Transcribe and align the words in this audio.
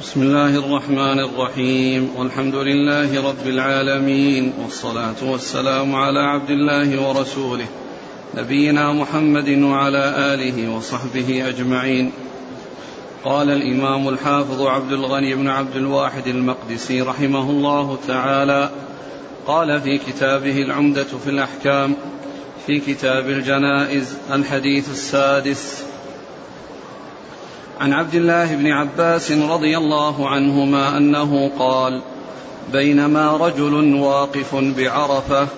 بسم 0.00 0.22
الله 0.22 0.58
الرحمن 0.58 1.20
الرحيم. 1.20 2.10
والحمد 2.16 2.54
لله 2.54 3.28
رب 3.28 3.46
العالمين. 3.46 4.52
والصلاة 4.62 5.14
والسلام 5.22 5.94
على 5.94 6.20
عبد 6.20 6.50
الله 6.50 7.08
ورسوله 7.08 7.66
نبينا 8.34 8.92
محمد 8.92 9.48
وعلى 9.48 10.34
آله 10.34 10.76
وصحبه 10.76 11.48
أجمعين. 11.48 12.12
قال 13.24 13.50
الإمام 13.50 14.08
الحافظ 14.08 14.62
عبد 14.62 14.92
الغني 14.92 15.34
بن 15.34 15.48
عبد 15.48 15.76
الواحد 15.76 16.26
المقدسي 16.26 17.00
رحمه 17.00 17.50
الله 17.50 17.98
تعالى 18.08 18.70
قال 19.46 19.80
في 19.80 19.98
كتابه 19.98 20.62
العمدة 20.62 21.04
في 21.24 21.30
الأحكام 21.30 21.96
في 22.66 22.80
كتاب 22.80 23.28
الجنائز 23.28 24.16
الحديث 24.30 24.90
السادس 24.90 25.85
عن 27.80 27.92
عبد 27.92 28.14
الله 28.14 28.54
بن 28.54 28.66
عباس 28.66 29.32
رضي 29.32 29.76
الله 29.76 30.28
عنهما 30.28 30.96
أنه 30.96 31.50
قال 31.58 32.02
بينما 32.72 33.36
رجل 33.36 33.94
واقف 33.94 34.54
بعرفة 34.54 35.48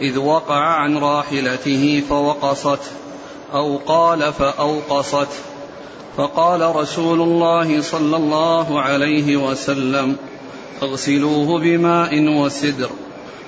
إذ 0.00 0.18
وقع 0.18 0.60
عن 0.60 0.96
راحلته 0.96 2.02
فوقصت 2.08 2.80
أو 3.52 3.76
قال 3.86 4.32
فأوقصت 4.32 5.28
فقال 6.16 6.76
رسول 6.76 7.20
الله 7.20 7.80
صلى 7.82 8.16
الله 8.16 8.80
عليه 8.80 9.36
وسلم 9.36 10.16
اغسلوه 10.82 11.58
بماء 11.58 12.28
وسدر 12.28 12.90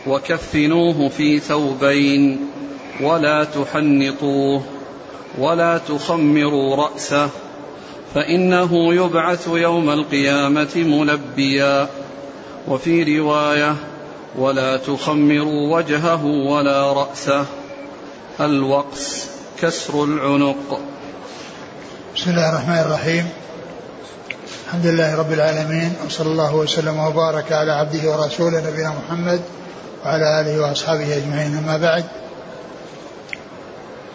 وكفنوه 0.07 1.09
في 1.09 1.39
ثوبين 1.39 2.51
ولا 3.01 3.45
تحنطوه 3.45 4.63
ولا 5.39 5.79
تخمروا 5.79 6.77
رأسه. 6.77 7.31
فإنه 8.15 8.95
يبعث 8.95 9.49
يوم 9.49 9.91
القيامة 9.91 10.77
ملبيا 10.77 11.89
وفي 12.69 13.19
رواية 13.19 13.75
ولا 14.39 14.77
تخمروا 14.77 15.77
وجهه 15.77 16.25
ولا 16.25 16.93
رأسه. 16.93 17.45
الوقص 18.41 19.27
كسر 19.61 20.05
العنق. 20.05 20.81
بسم 22.17 22.31
الله 22.31 22.49
الرحمن 22.51 22.79
الرحيم. 22.79 23.29
الحمد 24.67 24.87
لله 24.87 25.17
رب 25.17 25.33
العالمين 25.33 25.95
وصلى 26.07 26.29
الله 26.29 26.55
وسلم 26.55 26.99
وبارك 26.99 27.53
على 27.53 27.73
عبده 27.73 28.11
ورسوله 28.11 28.71
نبينا 28.71 28.95
محمد 29.05 29.41
وعلى 30.05 30.41
آله 30.41 30.61
وأصحابه 30.61 31.17
أجمعين 31.17 31.57
أما 31.57 31.77
بعد. 31.77 32.05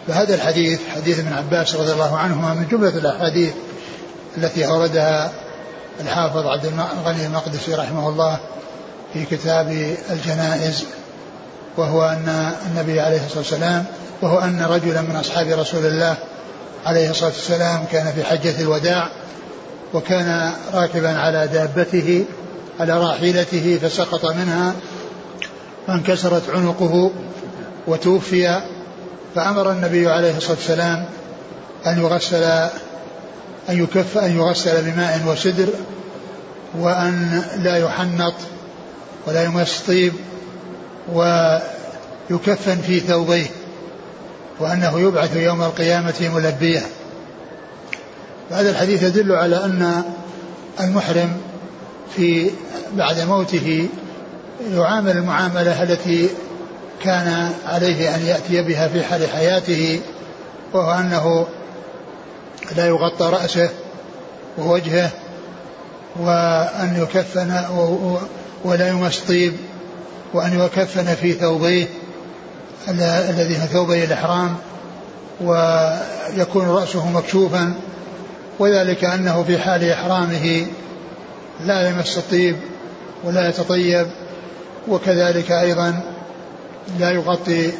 فهذا 0.08 0.34
الحديث 0.34 0.80
حديث 0.94 1.18
ابن 1.18 1.32
عباس 1.32 1.74
رضي 1.74 1.92
الله 1.92 2.18
عنهما 2.18 2.54
من 2.54 2.68
جملة 2.68 2.98
الأحاديث 2.98 3.52
التي 4.36 4.66
أوردها 4.66 5.32
الحافظ 6.00 6.46
عبد 6.46 6.64
الغني 6.64 7.26
المقدسي 7.26 7.74
رحمه 7.74 8.08
الله 8.08 8.40
في 9.12 9.24
كتاب 9.24 9.96
الجنائز 10.10 10.84
وهو 11.76 12.02
أن 12.02 12.52
النبي 12.66 13.00
عليه 13.00 13.26
الصلاة 13.26 13.38
والسلام 13.38 13.84
وهو 14.22 14.38
أن 14.38 14.62
رجلا 14.62 15.00
من 15.00 15.16
أصحاب 15.16 15.46
رسول 15.48 15.86
الله 15.86 16.16
عليه 16.86 17.10
الصلاة 17.10 17.30
والسلام 17.30 17.84
كان 17.92 18.12
في 18.12 18.24
حجة 18.24 18.60
الوداع 18.60 19.08
وكان 19.94 20.52
راكبا 20.74 21.18
على 21.18 21.46
دابته 21.46 22.24
على 22.80 22.98
راحلته 22.98 23.78
فسقط 23.82 24.24
منها 24.24 24.74
فانكسرت 25.86 26.50
عنقه 26.50 27.10
وتوفي 27.86 28.60
فأمر 29.34 29.70
النبي 29.70 30.08
عليه 30.08 30.36
الصلاة 30.36 30.56
والسلام 30.56 31.04
أن 31.86 32.00
يغسل 32.00 32.68
أن 33.68 33.82
يكف 33.82 34.18
أن 34.18 34.36
يغسل 34.36 34.90
بماء 34.90 35.22
وسدر 35.26 35.68
وأن 36.78 37.42
لا 37.56 37.76
يحنط 37.76 38.34
ولا 39.26 39.44
يمس 39.44 39.82
طيب 39.86 40.12
ويكفن 41.12 42.76
في 42.86 43.00
ثوبيه 43.00 43.46
وأنه 44.60 45.00
يبعث 45.00 45.36
يوم 45.36 45.62
القيامة 45.62 46.30
ملبيا 46.34 46.82
هذا 48.50 48.70
الحديث 48.70 49.02
يدل 49.02 49.32
على 49.32 49.64
أن 49.64 50.02
المحرم 50.80 51.32
في 52.16 52.50
بعد 52.96 53.20
موته 53.20 53.88
يعامل 54.74 55.10
المعاملة 55.10 55.82
التي 55.82 56.28
كان 57.02 57.52
عليه 57.66 58.14
أن 58.14 58.26
يأتي 58.26 58.62
بها 58.62 58.88
في 58.88 59.02
حال 59.02 59.28
حياته 59.28 60.00
وهو 60.72 60.92
أنه 60.92 61.46
لا 62.76 62.86
يغطى 62.86 63.24
رأسه 63.24 63.70
ووجهه 64.58 65.10
وأن 66.20 67.02
يكفن 67.02 67.60
ولا 68.64 68.88
يمس 68.88 69.18
طيب 69.18 69.52
وأن 70.34 70.60
يكفن 70.60 71.14
في 71.14 71.32
ثوبيه 71.32 71.88
الذي 72.88 73.62
هو 73.62 73.66
ثوبي 73.66 74.04
الإحرام 74.04 74.56
ويكون 75.40 76.68
رأسه 76.68 77.10
مكشوفا 77.10 77.74
وذلك 78.58 79.04
أنه 79.04 79.42
في 79.42 79.58
حال 79.58 79.90
إحرامه 79.90 80.66
لا 81.64 81.88
يمس 81.88 82.18
الطيب 82.18 82.56
ولا 83.24 83.48
يتطيب 83.48 84.06
وكذلك 84.88 85.52
أيضا 85.52 86.00
لا 86.98 87.10
يغطي 87.10 87.72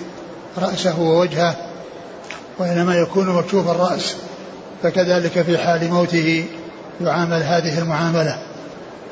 رأسه 0.59 1.00
ووجهه 1.00 1.56
وإنما 2.59 2.94
يكون 2.94 3.28
مكشوف 3.28 3.70
الرأس. 3.70 4.16
فكذلك 4.82 5.43
في 5.43 5.59
حال 5.59 5.91
موته 5.91 6.44
يعامل 7.00 7.43
هذه 7.43 7.78
المعاملة. 7.78 8.38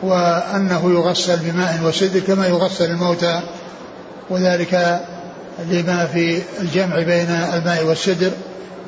وأنه 0.02 0.90
يغسل 0.90 1.36
بماء 1.36 1.80
وسدر 1.84 2.20
كما 2.20 2.46
يغسل 2.46 2.90
الموتى 2.90 3.40
وذلك 4.30 5.00
لما 5.70 6.06
في 6.06 6.42
الجمع 6.60 6.96
بين 6.96 7.30
الماء 7.30 7.84
والسدر 7.84 8.30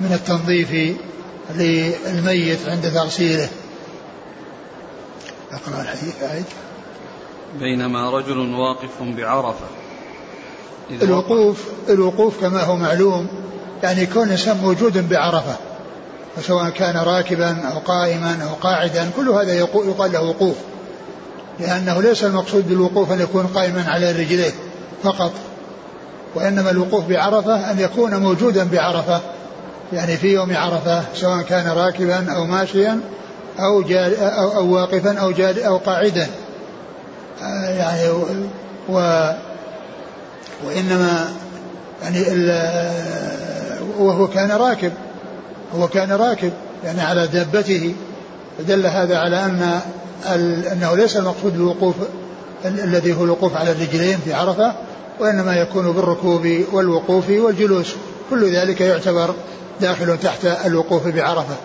من 0.00 0.12
التنظيف 0.12 0.96
للميت 1.54 2.58
عند 2.68 2.92
تغسيله. 2.94 3.48
أقرأ 5.52 5.82
الحديث 5.82 6.22
أعد. 6.22 6.44
بينما 7.60 8.10
رجل 8.10 8.38
واقف 8.38 9.02
بعرفة. 9.02 9.66
الوقوف 10.90 11.64
الوقوف 11.88 12.40
كما 12.40 12.62
هو 12.62 12.76
معلوم 12.76 13.28
يعني 13.82 14.06
كون 14.06 14.26
الإنسان 14.26 14.56
موجود 14.56 15.08
بعرفة. 15.08 15.56
وسواء 16.38 16.70
كان 16.70 16.96
راكبا 16.96 17.56
أو 17.72 17.78
قائما 17.78 18.38
أو 18.42 18.54
قاعدا 18.54 19.10
كل 19.16 19.28
هذا 19.28 19.54
يقال 19.54 20.12
له 20.12 20.22
وقوف 20.22 20.56
لأنه 21.60 22.02
ليس 22.02 22.24
المقصود 22.24 22.68
بالوقوف 22.68 23.12
أن 23.12 23.20
يكون 23.20 23.46
قائما 23.46 23.84
على 23.88 24.12
رجليه 24.12 24.52
فقط 25.02 25.32
وإنما 26.34 26.70
الوقوف 26.70 27.08
بعرفة 27.08 27.70
أن 27.70 27.78
يكون 27.78 28.14
موجودا 28.14 28.68
بعرفة 28.72 29.20
يعني 29.92 30.16
في 30.16 30.32
يوم 30.32 30.56
عرفة 30.56 31.02
سواء 31.14 31.42
كان 31.42 31.68
راكبا 31.68 32.32
أو 32.36 32.44
ماشيا 32.44 33.00
أو 33.60 33.82
جال 33.82 34.16
أو, 34.16 34.56
أو 34.56 34.74
واقفا 34.74 35.18
أو 35.18 35.30
جال 35.30 35.62
أو 35.62 35.76
قاعدا. 35.76 36.26
آه، 37.42 37.70
يعني 37.70 38.08
و 38.88 38.94
وإنما 40.66 41.32
يعني 42.02 42.24
وهو 43.98 44.28
كان 44.28 44.50
راكب. 44.52 44.92
هو 45.76 45.88
كان 45.88 46.12
راكب 46.12 46.52
يعني 46.84 47.00
على 47.00 47.26
دابته 47.26 47.94
فدل 48.58 48.86
هذا 48.86 49.18
على 49.18 49.44
أن 49.44 49.80
أنه 50.72 50.96
ليس 50.96 51.16
المقصود 51.16 51.52
بالوقوف 51.52 51.94
الذي 52.64 53.14
هو 53.14 53.24
الوقوف 53.24 53.56
على 53.56 53.72
الرجلين 53.72 54.18
في 54.24 54.34
عرفة 54.34 54.72
وإنما 55.20 55.56
يكون 55.56 55.92
بالركوب 55.92 56.48
والوقوف 56.72 57.30
والجلوس 57.30 57.94
كل 58.30 58.54
ذلك 58.54 58.80
يعتبر 58.80 59.34
داخل 59.80 60.18
تحت 60.18 60.44
الوقوف 60.44 61.08
بعرفة 61.08 61.56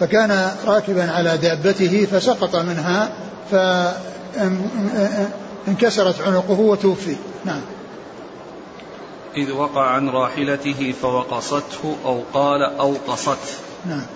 فكان 0.00 0.50
راكبا 0.66 1.10
على 1.10 1.36
دابته 1.36 2.06
فسقط 2.12 2.56
منها 2.56 3.10
فانكسرت 5.66 6.20
عنقه 6.20 6.60
وتوفي 6.60 7.16
نعم 7.44 7.60
إذ 9.36 9.52
وقع 9.52 9.86
عن 9.86 10.08
راحلته 10.08 10.94
فوقصته 11.02 11.96
أو 12.04 12.22
قال 12.34 12.62
أوقصت. 12.62 13.38
نعم. 13.86 14.06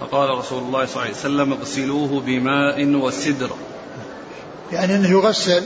فقال 0.00 0.38
رسول 0.38 0.62
الله 0.62 0.86
صلى 0.86 0.94
الله 0.94 1.02
عليه 1.02 1.14
وسلم 1.14 1.52
اغسلوه 1.52 2.22
بماء 2.26 2.86
وسدر. 2.86 3.50
يعني 4.72 4.94
أنه 4.94 5.08
يغسل 5.08 5.62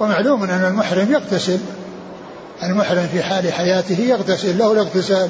ومعلوم 0.00 0.42
أن 0.42 0.64
المحرم 0.64 1.12
يغتسل. 1.12 1.58
المحرم 2.62 3.08
في 3.12 3.22
حال 3.22 3.52
حياته 3.52 4.00
يغتسل 4.00 4.58
له 4.58 4.72
الاغتسال. 4.72 5.28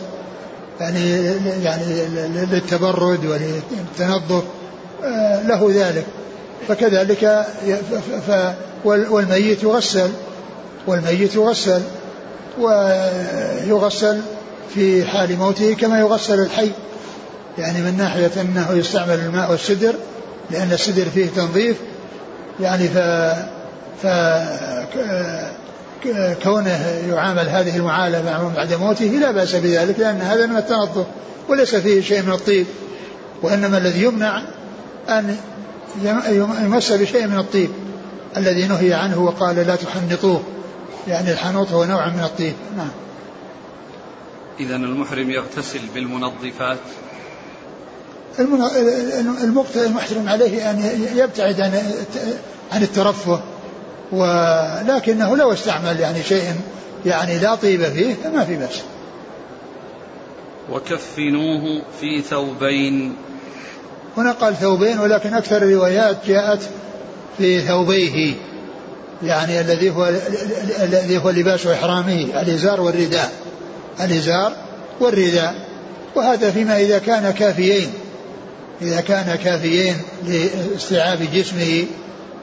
يعني 0.81 1.25
يعني 1.65 2.07
للتبرد 2.29 3.27
وللتنظف 3.27 4.45
آه، 5.05 5.43
له 5.43 5.71
ذلك. 5.71 6.07
فكذلك 6.69 7.47
والميت 8.85 9.63
يغسل 9.63 10.11
والميت 10.87 11.35
يغسل. 11.35 11.83
ويغسل 12.61 14.21
في 14.75 15.05
حال 15.05 15.37
موته 15.37 15.75
كما 15.75 16.01
يغسل 16.01 16.41
الحي 16.41 16.71
يعني 17.59 17.83
من 17.83 17.97
ناحية 17.97 18.31
أنه 18.41 18.73
يستعمل 18.73 19.15
الماء 19.15 19.51
والسدر 19.51 19.95
لأن 20.51 20.73
السدر 20.73 21.05
فيه 21.05 21.27
تنظيف 21.27 21.77
يعني 22.61 22.89
ف 22.89 22.99
ف 24.03 24.07
كونه 26.43 26.79
يعامل 27.11 27.49
هذه 27.49 27.77
المعاملة 27.77 28.53
بعد 28.57 28.75
موته 28.75 29.05
لا 29.05 29.31
بأس 29.31 29.55
بذلك 29.55 29.99
لأن 29.99 30.21
هذا 30.21 30.47
من 30.47 30.57
التنظف 30.57 31.07
وليس 31.49 31.75
فيه 31.75 32.01
شيء 32.01 32.23
من 32.23 32.33
الطيب 32.33 32.67
وإنما 33.43 33.79
الذي 33.79 34.03
يمنع 34.03 34.43
أن 35.09 35.37
يمس 36.63 36.93
بشيء 36.93 37.27
من 37.27 37.39
الطيب 37.39 37.71
الذي 38.37 38.67
نهي 38.67 38.95
عنه 38.95 39.21
وقال 39.21 39.57
لا 39.57 39.77
تحنطوه. 39.77 40.43
يعني 41.07 41.33
الحنوط 41.33 41.71
هو 41.71 41.85
نوع 41.85 42.09
من 42.09 42.21
الطيب 42.21 42.55
نعم. 42.77 42.91
إذا 44.61 44.77
المحرم 44.77 45.31
يغتسل 45.31 45.81
بالمنظفات. 45.95 46.79
المحرم 49.77 50.29
عليه 50.29 50.71
أن 50.71 51.07
يبتعد 51.17 51.61
عن 51.61 51.83
عن 52.73 52.83
الترفه 52.83 53.41
ولكنه 54.13 55.37
لو 55.37 55.53
استعمل 55.53 56.01
يعني 56.01 56.23
شيء 56.23 56.45
يعني 57.07 57.39
لا 57.39 57.55
طيب 57.55 57.83
فيه 57.83 58.15
فما 58.15 58.45
في 58.45 58.57
بأس. 58.57 58.83
وكفنوه 60.73 61.83
في 62.01 62.23
ثوبين. 62.23 63.17
هنا 64.17 64.33
قال 64.33 64.57
ثوبين 64.57 64.99
ولكن 64.99 65.35
أكثر 65.35 65.57
الروايات 65.57 66.17
جاءت 66.27 66.61
في 67.39 67.61
ثوبيه. 67.61 68.35
يعني 69.23 69.61
الذي 69.61 69.91
هو 69.91 70.09
الذي 70.83 71.19
هو 71.19 71.31
لباس 71.31 71.67
إحرامه 71.67 72.23
الإزار 72.43 72.81
والرداء. 72.81 73.33
الإزار 74.01 74.53
والرداء. 75.01 75.55
وهذا 76.15 76.51
فيما 76.51 76.81
إذا 76.81 76.99
كان 76.99 77.31
كافيين 77.31 77.93
إذا 78.83 79.01
كان 79.01 79.39
كافيين 79.45 79.97
لاستيعاب 80.27 81.19
جسمه. 81.35 81.85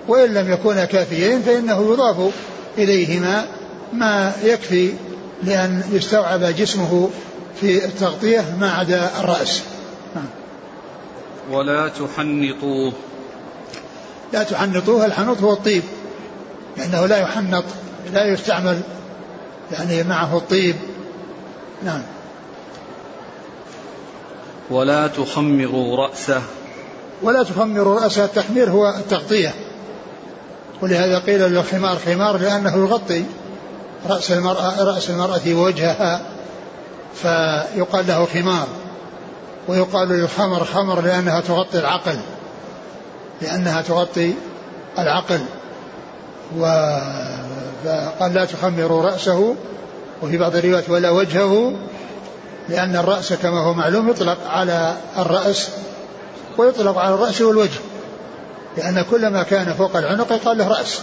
وإن 0.07 0.33
لم 0.33 0.53
يكونا 0.53 0.85
كافيين 0.85 1.41
فإنه 1.41 1.93
يضاف 1.93 2.33
إليهما 2.77 3.45
ما 3.93 4.33
يكفي 4.43 4.93
لأن 5.43 5.83
يستوعب 5.91 6.43
جسمه 6.43 7.09
في 7.61 7.85
التغطية 7.85 8.55
ما 8.59 8.71
عدا 8.71 9.09
الرأس. 9.19 9.61
ولا 11.51 11.87
تحنطوه. 11.87 12.93
لا 14.33 14.43
تحنطوه 14.43 15.05
الحنوط 15.05 15.41
هو 15.41 15.53
الطيب. 15.53 15.83
لأنه 16.77 17.05
لا 17.05 17.17
يحنط 17.17 17.63
لا 18.13 18.25
يستعمل 18.25 18.81
يعني 19.71 20.03
معه 20.03 20.37
الطيب 20.37 20.75
نعم. 21.83 22.01
ولا 24.69 25.07
تخمروا 25.07 25.97
رأسه. 25.97 26.41
ولا 27.21 27.43
تخمروا 27.43 27.99
رأسه 27.99 28.25
التخمير 28.25 28.69
هو 28.69 28.89
التغطية. 28.89 29.53
ولهذا 30.81 31.19
قيل 31.19 31.41
للخمار 31.41 31.97
خمار 32.05 32.37
لأنه 32.37 32.75
يغطي 32.75 33.25
رأس 34.09 34.31
المرأة 34.31 34.83
رأس 34.83 35.09
المرأة 35.09 35.41
ووجهها 35.47 36.21
فيقال 37.15 38.07
له 38.07 38.25
خمار. 38.25 38.67
ويقال 39.67 40.07
للخمر 40.07 40.65
خمر 40.65 41.01
لأنها 41.01 41.41
تغطي 41.41 41.79
العقل 41.79 42.17
لأنها 43.41 43.81
تغطي 43.81 44.33
العقل. 44.99 45.39
وقال 46.57 48.33
لا 48.33 48.45
تخمروا 48.45 49.01
رأسه 49.03 49.55
وفي 50.21 50.37
بعض 50.37 50.55
الروايات 50.55 50.89
ولا 50.89 51.09
وجهه 51.09 51.73
لأن 52.69 52.95
الرأس 52.95 53.33
كما 53.33 53.59
هو 53.59 53.73
معلوم 53.73 54.09
يطلق 54.09 54.37
على 54.47 54.95
الرأس 55.17 55.69
ويطلق 56.57 56.97
على 56.97 57.13
الرأس 57.13 57.41
والوجه 57.41 57.79
لأن 58.77 59.01
كل 59.11 59.27
ما 59.27 59.43
كان 59.43 59.73
فوق 59.73 59.97
العنق 59.97 60.31
يقال 60.31 60.57
له 60.57 60.67
رأس 60.67 60.99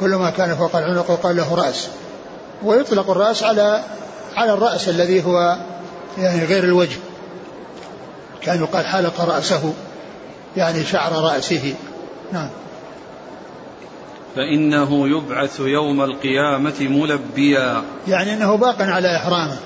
كل 0.00 0.14
ما 0.14 0.30
كان 0.30 0.56
فوق 0.56 0.76
العنق 0.76 1.10
يقال 1.10 1.36
له 1.36 1.54
رأس 1.54 1.88
ويطلق 2.62 3.10
الرأس 3.10 3.42
على 3.42 3.82
على 4.36 4.52
الرأس 4.52 4.88
الذي 4.88 5.24
هو 5.24 5.56
يعني 6.18 6.44
غير 6.44 6.64
الوجه 6.64 6.96
كان 8.42 8.60
يقال 8.60 8.86
حلق 8.86 9.20
رأسه 9.20 9.72
يعني 10.56 10.84
شعر 10.84 11.12
رأسه 11.12 11.74
نعم. 12.32 12.48
فإنه 14.36 15.08
يبعث 15.08 15.60
يوم 15.60 16.02
القيامة 16.02 16.74
ملبيا. 16.80 17.82
يعني 18.08 18.34
أنه 18.34 18.56
باق 18.56 18.82
على 18.82 19.16
إحرامه. 19.16 19.58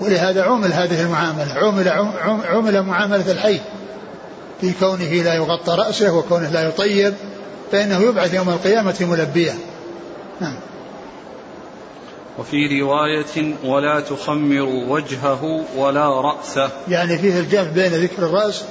ولهذا 0.00 0.42
عمل 0.42 0.72
هذه 0.72 1.02
المعاملة. 1.02 1.54
عمل, 1.54 1.88
عمل 2.44 2.82
معاملة 2.82 3.32
الحي. 3.32 3.60
في 4.60 4.72
كونه 4.80 5.22
لا 5.22 5.34
يغطى 5.34 5.72
رأسه 5.72 6.16
وكونه 6.16 6.50
لا 6.50 6.68
يطيب 6.68 7.14
فإنه 7.72 8.00
يبعث 8.00 8.34
يوم 8.34 8.48
القيامة 8.48 8.96
ملبيا. 9.00 9.54
نعم. 10.40 10.56
وفي 12.38 12.80
رواية 12.80 13.54
ولا 13.64 14.00
تخمروا 14.00 14.86
وجهه 14.88 15.64
ولا 15.76 16.20
رأسه. 16.20 16.70
يعني 16.88 17.18
فيه 17.18 17.40
الجمع 17.40 17.62
بين 17.62 17.92
ذكر 17.92 18.26
الرأس 18.26 18.64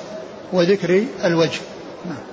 وذكر 0.53 1.03
الوجه. 1.23 1.61
نعم. 2.05 2.28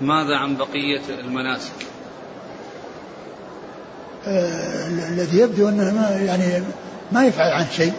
ماذا 0.00 0.36
عن 0.36 0.56
بقية 0.56 1.00
المناسك؟ 1.08 1.72
آه 4.26 4.86
الذي 4.86 5.38
يبدو 5.38 5.68
أنه 5.68 5.94
ما 5.94 6.10
يعني 6.24 6.64
ما 7.12 7.26
يفعل 7.26 7.52
عن 7.52 7.66
شيء 7.76 7.92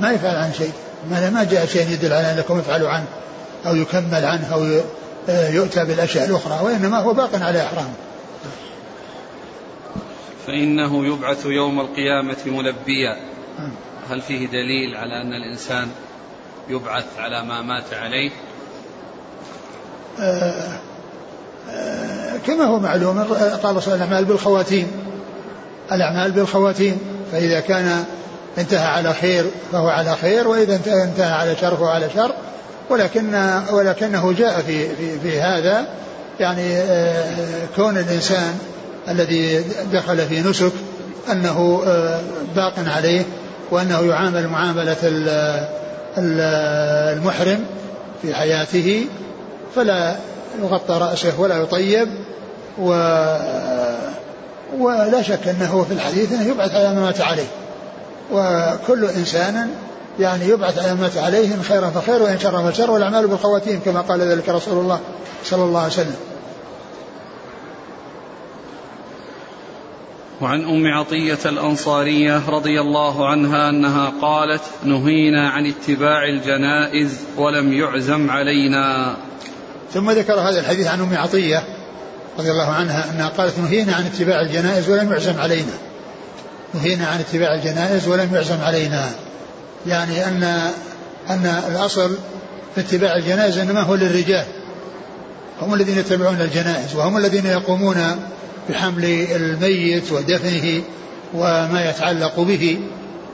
ما 0.00 0.12
يفعل 0.12 0.36
عن 0.36 0.52
شيء. 0.52 0.72
ما 1.10 1.30
ما 1.30 1.44
جاء 1.44 1.66
شيء 1.66 1.90
يدل 1.90 2.12
على 2.12 2.32
أنكم 2.32 2.58
يفعلوا 2.58 2.88
عنه 2.88 3.06
أو 3.66 3.76
يكمل 3.76 4.24
عنه 4.24 4.54
أو 4.54 4.80
آه، 5.28 5.48
يؤتى 5.48 5.84
بالأشياء 5.84 6.28
الأخرى 6.28 6.64
وإنما 6.64 6.98
هو 6.98 7.12
باق 7.12 7.34
على 7.34 7.62
إحرامه 7.62 7.94
فإنه 10.46 11.06
يبعث 11.06 11.46
يوم 11.46 11.80
القيامة 11.80 12.36
ملبيا. 12.46 13.16
هل 14.10 14.20
فيه 14.20 14.46
دليل 14.46 14.96
على 14.96 15.22
أن 15.22 15.32
الإنسان 15.32 15.88
يبعث 16.68 17.18
على 17.18 17.44
ما 17.44 17.62
مات 17.62 17.94
عليه؟ 17.94 18.30
آه 20.18 20.22
آه 20.22 20.80
كما 22.46 22.64
هو 22.64 22.78
معلوم 22.78 23.22
قال 23.62 23.82
صلى 23.82 23.94
الأعمال 23.94 24.24
بالخواتيم. 24.24 24.86
الأعمال 25.92 26.32
بالخواتيم 26.32 26.98
فإذا 27.32 27.60
كان 27.60 28.04
انتهى 28.58 28.86
على 28.86 29.14
خير 29.14 29.44
فهو 29.72 29.88
على 29.88 30.16
خير 30.16 30.48
وإذا 30.48 30.74
انتهى 30.86 31.32
على 31.32 31.56
شر 31.56 31.76
فهو 31.76 31.86
على 31.86 32.10
شر. 32.14 32.30
ولكن 32.90 33.34
ولكنه 33.72 34.32
جاء 34.32 34.60
في 34.60 34.88
في, 34.88 35.20
في 35.20 35.40
هذا 35.40 35.86
يعني 36.40 36.76
آه، 36.76 37.24
كون 37.76 37.98
الإنسان 37.98 38.58
الذي 39.08 39.64
دخل 39.92 40.26
في 40.26 40.40
نسك 40.40 40.72
أنه 41.32 41.82
آه، 41.86 42.20
باق 42.56 42.74
عليه 42.86 43.22
وأنه 43.70 44.00
يعامل 44.00 44.48
معاملة 44.48 44.96
المحرم 46.18 47.64
في 48.22 48.34
حياته 48.34 49.06
فلا 49.74 50.16
يغطى 50.62 50.94
رأسه 50.94 51.40
ولا 51.40 51.56
يطيب 51.56 52.08
و 52.78 52.90
ولا 54.78 55.22
شك 55.22 55.48
أنه 55.48 55.84
في 55.88 55.94
الحديث 55.94 56.32
أنه 56.32 56.48
يبعث 56.48 56.70
على 56.74 56.94
ما 56.94 57.00
مات 57.00 57.20
عليه. 57.20 57.46
وكل 58.32 59.04
إنسان 59.04 59.70
يعني 60.20 60.48
يبعث 60.48 60.78
على 60.78 60.94
ما 60.94 61.00
مات 61.00 61.16
عليه 61.16 61.54
إن 61.54 61.62
خيرا 61.62 61.90
فخير 61.90 62.22
وإن 62.22 62.38
شرا 62.38 62.70
فشر 62.70 62.90
والأعمال 62.90 63.26
بالخواتيم 63.26 63.80
كما 63.84 64.00
قال 64.00 64.20
ذلك 64.20 64.48
رسول 64.48 64.78
الله 64.78 65.00
صلى 65.44 65.64
الله 65.64 65.80
عليه 65.80 65.92
وسلم. 65.92 66.16
وعن 70.40 70.64
أم 70.64 70.86
عطية 70.86 71.38
الأنصارية 71.46 72.42
رضي 72.48 72.80
الله 72.80 73.28
عنها 73.28 73.70
أنها 73.70 74.12
قالت 74.22 74.62
نهينا 74.84 75.50
عن 75.50 75.66
اتباع 75.66 76.24
الجنائز 76.24 77.20
ولم 77.36 77.72
يعزم 77.72 78.30
علينا. 78.30 79.16
ثم 79.96 80.10
ذكر 80.10 80.40
هذا 80.40 80.60
الحديث 80.60 80.86
عن 80.86 81.00
أم 81.00 81.16
عطية 81.16 81.62
رضي 82.38 82.50
الله 82.50 82.70
عنها 82.70 83.10
أنها 83.10 83.28
قالت 83.28 83.58
نهينا 83.58 83.94
عن 83.94 84.06
اتباع 84.06 84.40
الجنائز 84.40 84.88
ولم 84.88 85.12
يعزم 85.12 85.40
علينا. 85.40 85.72
نهينا 86.74 87.06
عن 87.06 87.20
اتباع 87.20 87.54
الجنائز 87.54 88.08
ولم 88.08 88.34
يعزم 88.34 88.60
علينا. 88.60 89.10
يعني 89.86 90.26
ان 90.26 90.42
أن 91.30 91.62
الأصل 91.68 92.16
في 92.74 92.80
اتباع 92.80 93.16
الجنائز 93.16 93.58
إنما 93.58 93.80
هو 93.80 93.94
للرجال. 93.94 94.44
هم 95.62 95.74
الذين 95.74 95.98
يتبعون 95.98 96.40
الجنائز 96.40 96.94
وهم 96.94 97.16
الذين 97.16 97.46
يقومون 97.46 97.96
بحمل 98.68 99.04
الميت 99.36 100.12
ودفنه 100.12 100.82
وما 101.34 101.90
يتعلق 101.90 102.40
به. 102.40 102.80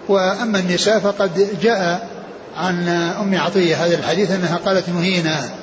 وأما 0.08 0.58
النساء 0.58 0.98
فقد 0.98 1.48
جاء 1.62 2.08
عن 2.56 2.88
أم 2.88 3.34
عطية 3.34 3.84
هذا 3.84 3.94
الحديث 3.94 4.30
أنها 4.30 4.56
قالت 4.56 4.88
نهينا. 4.88 5.61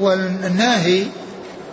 والناهي 0.00 1.04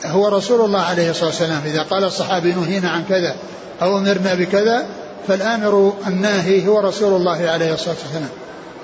هو 0.05 0.27
رسول 0.27 0.65
الله 0.65 0.79
عليه 0.79 1.09
الصلاة 1.09 1.29
والسلام. 1.29 1.61
إذا 1.65 1.81
قال 1.81 2.03
الصحابي 2.03 2.53
نهينا 2.53 2.89
عن 2.89 3.03
كذا 3.09 3.35
أو 3.81 3.97
أمرنا 3.97 4.33
بكذا 4.33 4.85
فالآمر 5.27 5.93
الناهي 6.07 6.67
هو 6.67 6.79
رسول 6.79 7.13
الله 7.13 7.49
عليه 7.49 7.73
الصلاة 7.73 7.95
والسلام. 8.03 8.29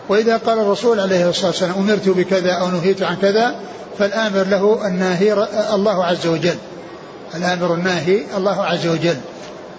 وإذا 0.10 0.38
قال 0.38 0.60
الرسول 0.60 1.00
عليه 1.00 1.30
الصلاة 1.30 1.48
والسلام 1.48 1.74
أمرت 1.78 2.10
بكذا 2.10 2.52
أو 2.52 2.68
نهيت 2.68 3.02
عن 3.04 3.16
كذا 3.16 3.56
فالآمر 4.00 4.44
له 4.44 4.88
الناهي 4.88 5.34
الله 5.74 6.06
عز 6.06 6.28
وجل. 6.28 6.58
الآمر 7.36 7.74
الناهي 7.74 8.24
الله 8.38 8.64
عز 8.64 8.88
وجل. 8.88 9.18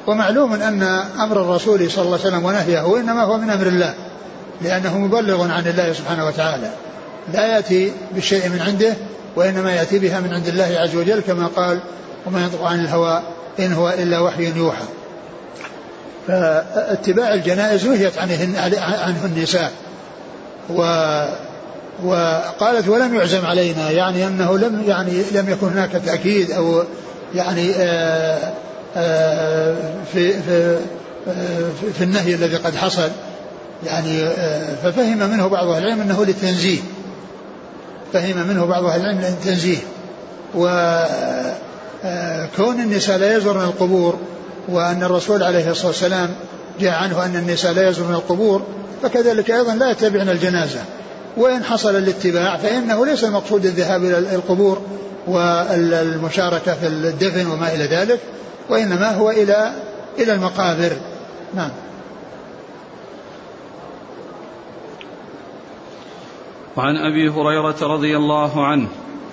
ومعلوم 0.07 0.53
أن 0.53 0.83
أمر 1.21 1.43
الرسول 1.43 1.91
صلى 1.91 2.05
الله 2.05 2.19
عليه 2.19 2.29
وسلم 2.29 2.45
ونهيه 2.45 2.97
إنما 3.01 3.23
هو 3.23 3.39
من 3.39 3.51
أمر 3.51 3.67
الله 3.67 3.95
لأنه 4.63 4.99
مبلغ 4.99 5.51
عن 5.51 5.67
الله 5.67 5.93
سبحانه 5.93 6.27
وتعالى. 6.27 6.71
لا 7.33 7.47
يأتي 7.47 7.93
بشيء 8.17 8.49
من 8.49 8.61
عنده 8.61 8.95
وإنما 9.37 9.73
يأتي 9.75 9.99
بها 9.99 10.21
من 10.21 10.35
عند 10.35 10.49
الله 10.49 10.77
عز 10.79 10.97
وجل 10.97 11.21
كما 11.21 11.47
قال 11.47 11.81
وما 12.27 12.41
ينطق 12.41 12.65
عن 12.65 12.81
الهوى 12.81 13.23
إن 13.59 13.73
هو 13.73 13.89
إلا 13.89 14.21
وحي 14.21 14.53
يوحى. 14.57 14.85
فاتباع 16.29 17.35
الجنائز 17.35 17.87
نهيت 17.87 18.19
عنه, 18.19 18.59
عنه 18.81 19.25
النساء. 19.25 19.73
و 20.71 20.83
وقالت 22.05 22.89
ولم 22.89 23.15
يعزم 23.15 23.47
علينا. 23.47 23.91
يعني 23.91 24.27
أنه 24.27 24.59
لم 24.59 24.83
يعني 24.87 25.23
لم 25.33 25.51
يكن 25.51 25.67
هناك 25.67 25.91
تأكيد 26.07 26.51
أو 26.51 26.83
يعني 27.35 27.73
آآ 27.77 28.53
آآ 28.97 29.77
في 30.13 30.33
في 30.33 30.79
في 31.99 32.05
النهي 32.05 32.35
الذي 32.35 32.57
قد 32.57 32.77
حصل. 32.77 33.09
يعني 33.87 34.29
ففهم 34.83 35.31
منه 35.31 35.47
بعض 35.47 35.69
أهل 35.69 35.83
العلم 35.83 36.01
أنه 36.01 36.25
للتنزيه. 36.25 36.79
فهم 38.13 38.49
منه 38.49 38.65
بعض 38.65 38.85
أهل 38.85 39.01
العلم 39.01 39.21
للتنزيه 39.21 39.79
وكون 40.55 40.81
النساء 42.81 43.19
لا 43.19 43.37
يزورن 43.37 43.65
القبور 43.65 44.19
وأن 44.69 45.03
الرسول 45.03 45.43
عليه 45.43 45.71
الصلاة 45.71 45.87
والسلام 45.87 46.31
جاء 46.81 46.93
عنه 46.93 47.25
أن 47.25 47.37
النساء 47.37 47.73
لا 47.73 47.89
يزورن 47.89 48.15
القبور 48.15 48.63
فكذلك 49.03 49.51
أيضا 49.51 49.75
لا 49.75 49.91
يتبعن 49.91 50.29
الجنازة. 50.29 50.81
وإن 51.37 51.65
حصل 51.65 51.97
الاتباع 51.97 52.57
فإنه 52.57 53.07
ليس 53.07 53.25
المقصود 53.25 53.65
الذهاب 53.65 54.05
إلى 54.05 54.19
القبور 54.19 54.83
والمشاركة 55.27 56.75
في 56.75 56.87
الدفن 56.87 57.47
وما 57.47 57.75
إلى 57.75 57.85
ذلك 57.85 58.21
وإنما 58.69 59.11
هو 59.11 59.31
إلى 59.31 59.73
إلى 60.19 60.33
المقابر. 60.33 60.93
نعم. 61.55 61.71
وعن 66.77 66.97
أبي 66.97 67.29
هريرة 67.29 67.77
رضي 67.83 68.17
الله 68.17 68.67
عنه 68.67 68.89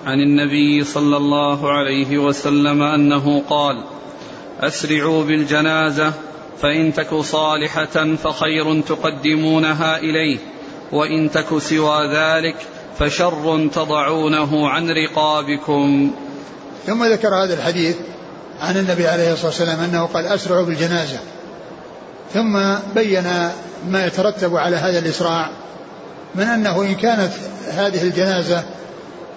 عن 0.06 0.20
النبي 0.20 0.84
صلى 0.84 1.16
الله 1.16 1.72
عليه 1.72 2.18
وسلم 2.18 2.82
أنه 2.82 3.42
قال 3.50 3.84
أسرعوا 4.60 5.24
بالجنازة 5.24 6.12
فإن 6.62 6.94
تك 6.94 7.14
صالحة 7.14 8.14
فخير 8.14 8.80
تقدمونها 8.80 9.98
إليه 9.98 10.38
وإن 10.92 11.30
تك 11.30 11.58
سوى 11.58 12.06
ذلك 12.06 12.56
فشر 12.98 13.68
تضعونه 13.74 14.68
عن 14.68 14.90
رقابكم. 14.90 16.10
ثم 16.86 17.04
ذكر 17.04 17.34
هذا 17.44 17.54
الحديث 17.54 17.96
عن 18.60 18.76
النبي 18.76 19.06
عليه 19.06 19.32
الصلاة 19.32 19.46
والسلام 19.46 19.80
أنه 19.80 20.06
قال 20.06 20.26
أسرعوا 20.26 20.64
بالجنازة. 20.64 21.18
ثم 22.34 22.74
بين 22.94 23.50
ما 23.88 24.06
يترتب 24.06 24.56
على 24.56 24.76
هذا 24.76 24.98
الإسراع 24.98 25.50
من 26.34 26.42
أنه 26.42 26.82
إن 26.82 26.94
كانت 26.94 27.32
هذه 27.70 28.02
الجنازة 28.02 28.62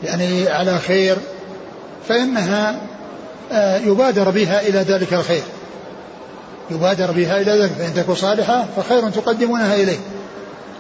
يعني 0.03 0.49
على 0.49 0.79
خير 0.79 1.17
فإنها 2.07 2.75
آه، 3.51 3.77
يبادر 3.77 4.29
بها 4.29 4.61
إلى 4.61 4.79
ذلك 4.79 5.13
الخير. 5.13 5.43
يبادر 6.71 7.11
بها 7.11 7.41
إلى 7.41 7.51
ذلك 7.51 7.71
فإن 7.71 7.93
تكون 7.93 8.15
صالحة 8.15 8.65
فخير 8.77 9.09
تقدمونها 9.09 9.75
إليه. 9.75 9.99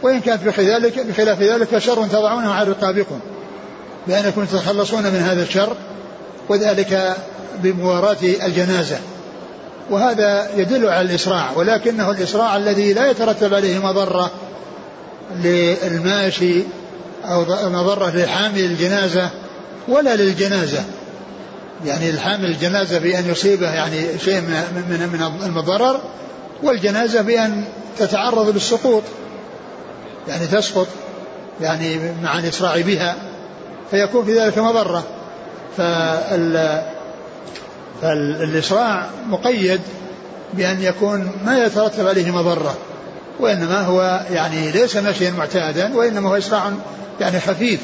وإن 0.03 0.21
كانت 0.21 0.43
بخلاف 0.43 0.99
بخلاف 1.07 1.41
ذلك 1.41 1.67
فشر 1.67 2.07
تضعونه 2.07 2.53
عن 2.53 2.67
رقابكم. 2.67 3.19
بأنكم 4.07 4.45
تتخلصون 4.45 5.03
من 5.03 5.19
هذا 5.19 5.43
الشر 5.43 5.75
وذلك 6.49 7.15
بمواراة 7.63 8.17
الجنازة. 8.21 8.97
وهذا 9.89 10.49
يدل 10.55 10.89
على 10.89 11.09
الإسراع 11.09 11.51
ولكنه 11.55 12.11
الإسراع 12.11 12.57
الذي 12.57 12.93
لا 12.93 13.11
يترتب 13.11 13.53
عليه 13.53 13.79
مضرة 13.79 14.31
للماشي 15.43 16.63
أو 17.25 17.45
مضرة 17.69 18.09
لحامل 18.09 18.59
الجنازة 18.59 19.29
ولا 19.87 20.15
للجنازة. 20.15 20.83
يعني 21.85 22.09
الحامل 22.09 22.45
الجنازة 22.45 22.99
بأن 22.99 23.29
يصيبه 23.29 23.73
يعني 23.73 24.19
شيء 24.19 24.41
من 24.41 25.09
من 25.13 25.43
المضرر 25.45 25.99
والجنازة 26.63 27.21
بأن 27.21 27.63
تتعرض 27.99 28.49
للسقوط. 28.49 29.03
يعني 30.27 30.47
تسقط 30.47 30.87
يعني 31.61 31.97
مع 32.23 32.39
الإسراع 32.39 32.81
بها 32.81 33.15
فيكون 33.91 34.25
في 34.25 34.39
ذلك 34.39 34.57
مضرة. 34.57 35.03
فال 35.77 36.83
فالإسراع 38.01 39.09
مقيد 39.27 39.81
بأن 40.53 40.83
يكون 40.83 41.31
ما 41.45 41.63
يترتب 41.63 42.07
عليه 42.07 42.31
مضرة. 42.31 42.77
وإنما 43.39 43.81
هو 43.81 44.25
يعني 44.31 44.71
ليس 44.71 44.95
مشيا 44.95 45.31
معتادا 45.31 45.95
وإنما 45.95 46.29
هو 46.29 46.37
إسراع 46.37 46.71
يعني 47.19 47.39
خفيف. 47.39 47.79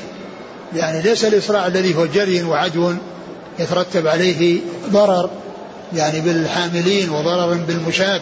يعني 0.76 1.02
ليس 1.02 1.26
الإسراع 1.26 1.68
الذي 1.68 1.96
هو 1.96 2.06
جري 2.06 2.44
وعدو 2.44 2.94
يترتب 3.60 4.08
عليه 4.08 4.60
ضرر 4.90 5.30
يعني 5.96 6.22
بالحاملين 6.22 7.10
وضرر 7.10 7.54
بالمشاة 7.54 8.22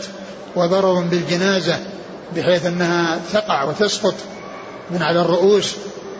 وضرر 0.55 1.01
بالجنازة 1.01 1.77
بحيث 2.35 2.65
أنها 2.65 3.19
تقع 3.33 3.63
وتسقط 3.63 4.15
من 4.91 5.01
على 5.01 5.21
الرؤوس 5.21 5.75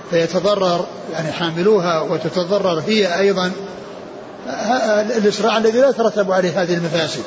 فيتضرر 0.10 0.86
يعني 1.14 1.32
حاملوها 1.32 2.02
وتتضرر 2.02 2.84
هي 2.88 3.20
أيضا. 3.20 3.52
الإسراع 5.18 5.58
الذي 5.58 5.80
لا 5.80 5.90
يترتب 5.90 6.32
عليه 6.32 6.62
هذه 6.62 6.74
المفاسد. 6.74 7.24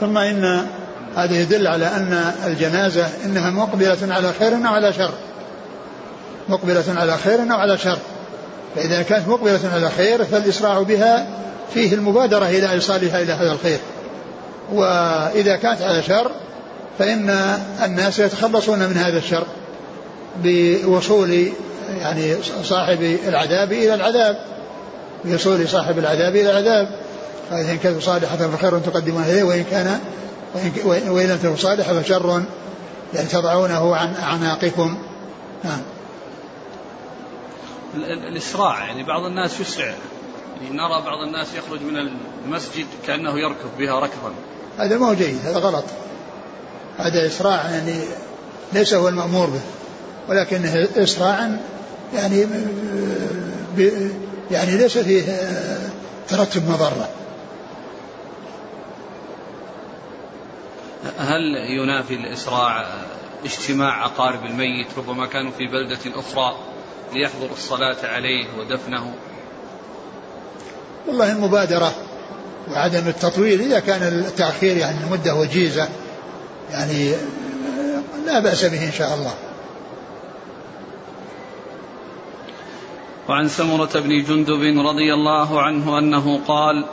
ثم 0.00 0.18
إن 0.18 0.66
هذا 1.16 1.34
يدل 1.34 1.66
على 1.66 1.86
أن 1.86 2.32
الجنازة 2.46 3.08
إنها 3.24 3.50
مقبلة 3.50 3.98
على 4.14 4.32
خير 4.38 4.54
أو 4.54 4.72
على 4.72 4.92
شر. 4.92 5.12
مقبلة 6.48 6.84
على 6.96 7.16
خير 7.16 7.40
أو 7.40 7.56
على 7.56 7.78
شر. 7.78 7.98
فإذا 8.76 9.02
كانت 9.02 9.28
مقبلة 9.28 9.60
على 9.74 9.90
خير 9.90 10.24
فالإسراع 10.24 10.82
بها 10.82 11.26
فيه 11.74 11.94
المبادرة 11.94 12.46
إلى 12.48 12.72
ايصالها 12.72 13.22
إلى 13.22 13.32
هذا 13.32 13.52
الخير. 13.52 13.78
وإذا 14.72 15.56
كانت 15.56 15.82
على 15.82 16.02
شر 16.02 16.30
فإن 16.98 17.30
الناس 17.84 18.18
يتخلصون 18.18 18.78
من 18.78 18.96
هذا 18.96 19.18
الشر 19.18 19.46
بوصول 20.42 21.48
يعني 22.00 22.34
صاحب 22.64 23.18
العذاب 23.28 23.72
إلى 23.72 23.94
العذاب. 23.94 24.36
بوصول 25.24 25.68
صاحب 25.68 25.98
العذاب 25.98 26.36
إلى 26.36 26.50
العذاب. 26.50 26.88
فإن 27.50 27.78
كانت 27.78 28.02
صالحة 28.02 28.36
فخير 28.36 28.78
تقدمون 28.78 29.22
إليه 29.22 29.42
وإن 29.42 29.64
كان 29.70 30.00
وإن 30.84 31.28
لم 31.28 31.38
تكن 31.38 31.56
صالحة 31.56 32.02
فشر 32.02 32.42
يعني 33.14 33.28
تضعونه 33.28 33.96
عن 33.96 34.14
أعناقكم. 34.14 34.96
نعم. 35.64 35.80
الإسراع 38.04 38.86
يعني 38.86 39.02
بعض 39.02 39.22
الناس 39.22 39.60
يسرع. 39.60 39.84
يعني 39.84 40.76
نرى 40.76 41.02
بعض 41.04 41.26
الناس 41.26 41.46
يخرج 41.54 41.82
من 41.82 42.10
المسجد 42.44 42.86
كأنه 43.06 43.38
يركض 43.38 43.78
بها 43.78 44.00
ركضا. 44.00 44.32
هذا 44.78 44.98
ما 44.98 45.08
هو 45.08 45.14
جيد 45.14 45.38
هذا 45.44 45.58
غلط. 45.58 45.84
هذا 46.98 47.26
إسراع 47.26 47.70
يعني 47.70 47.94
ليس 48.72 48.94
هو 48.94 49.08
المأمور 49.08 49.46
به. 49.46 49.60
ولكنه 50.28 50.88
إسراعا 50.96 51.60
يعني 52.14 52.46
يعني 54.50 54.76
ليس 54.76 54.98
فيه 54.98 55.22
ترتب 56.28 56.70
مضرة. 56.70 57.08
هل 61.18 61.56
ينافي 61.56 62.14
الإسراع 62.14 62.86
اجتماع 63.44 64.04
أقارب 64.04 64.44
الميت 64.44 64.86
ربما 64.98 65.26
كانوا 65.26 65.52
في 65.52 65.66
بلدة 65.66 66.20
أخرى 66.20 66.56
ليحضر 67.12 67.52
الصلاة 67.52 67.96
عليه 68.04 68.46
ودفنه؟ 68.58 69.14
والله 71.06 71.32
المبادرة 71.32 71.92
وعدم 72.70 73.08
التطويل 73.08 73.60
إذا 73.60 73.80
كان 73.80 74.02
التأخير 74.02 74.76
يعني 74.76 74.98
المدة 75.04 75.34
وجيزة 75.34 75.88
يعني 76.70 77.12
لا 78.26 78.40
بأس 78.40 78.64
به 78.64 78.86
إن 78.86 78.92
شاء 78.92 79.14
الله. 79.14 79.34
وعن 83.28 83.48
سمرة 83.48 84.00
بن 84.00 84.22
جندب 84.22 84.86
رضي 84.86 85.14
الله 85.14 85.62
عنه 85.62 85.98
أنه 85.98 86.40
قال 86.48 86.84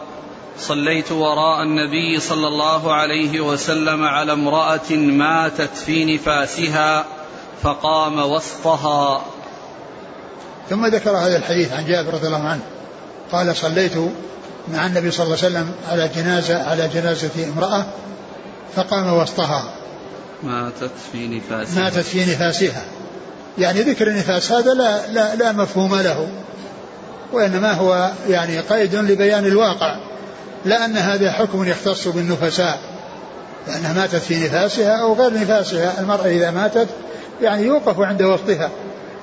صليت 0.59 1.11
وراء 1.11 1.63
النبي 1.63 2.19
صلى 2.19 2.47
الله 2.47 2.93
عليه 2.93 3.41
وسلم 3.41 4.03
على 4.03 4.33
امرأة 4.33 4.91
ماتت 4.91 5.77
في 5.85 6.15
نفاسها 6.15 7.05
فقام 7.63 8.19
وسطها. 8.19 9.25
ثم 10.69 10.85
ذكر 10.85 11.09
هذا 11.09 11.37
الحديث 11.37 11.73
عن 11.73 11.85
جابر 11.85 12.13
رضي 12.13 12.27
الله 12.27 12.47
عنه. 12.47 12.61
قال 13.31 13.55
صليت 13.55 13.97
مع 14.73 14.85
النبي 14.85 15.11
صلى 15.11 15.25
الله 15.25 15.37
عليه 15.43 15.47
وسلم 15.47 15.71
على 15.89 16.09
جنازة 16.15 16.63
على 16.63 16.89
جنازة 16.93 17.53
امرأة 17.55 17.85
فقام 18.75 19.13
وسطها. 19.13 19.73
ماتت 20.43 20.91
في 21.11 21.27
نفاسها. 21.27 21.83
ماتت 21.83 21.99
في 21.99 22.19
نفاسها. 22.19 22.85
يعني 23.57 23.81
ذكر 23.81 24.07
النفاس 24.07 24.51
هذا 24.51 24.73
لا 24.73 25.07
لا 25.07 25.35
لا 25.35 25.51
مفهوم 25.51 25.95
له. 25.95 26.27
وإنما 27.33 27.73
هو 27.73 28.11
يعني 28.29 28.59
قيد 28.59 28.95
لبيان 28.95 29.45
الواقع. 29.45 30.12
لا 30.65 30.85
أن 30.85 30.97
هذا 30.97 31.31
حكم 31.31 31.63
يختص 31.67 32.07
بالنفساء 32.07 32.79
لأنها 33.67 33.93
ماتت 33.93 34.15
في 34.15 34.39
نفاسها 34.39 35.01
أو 35.01 35.13
غير 35.13 35.33
نفاسها 35.33 35.99
المرأة 35.99 36.27
إذا 36.27 36.51
ماتت 36.51 36.87
يعني 37.41 37.63
يوقف 37.63 37.99
عند 37.99 38.21
وقتها. 38.21 38.69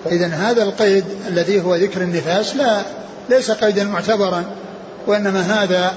فإذا 0.05 0.27
هذا 0.27 0.63
القيد 0.63 1.05
الذي 1.29 1.61
هو 1.61 1.75
ذكر 1.77 2.03
النفاس 2.03 2.57
لا 2.57 2.83
ليس 3.31 3.51
قيدا 3.51 3.85
معتبرا 3.85 4.45
وإنما 5.07 5.63
هذا 5.63 5.95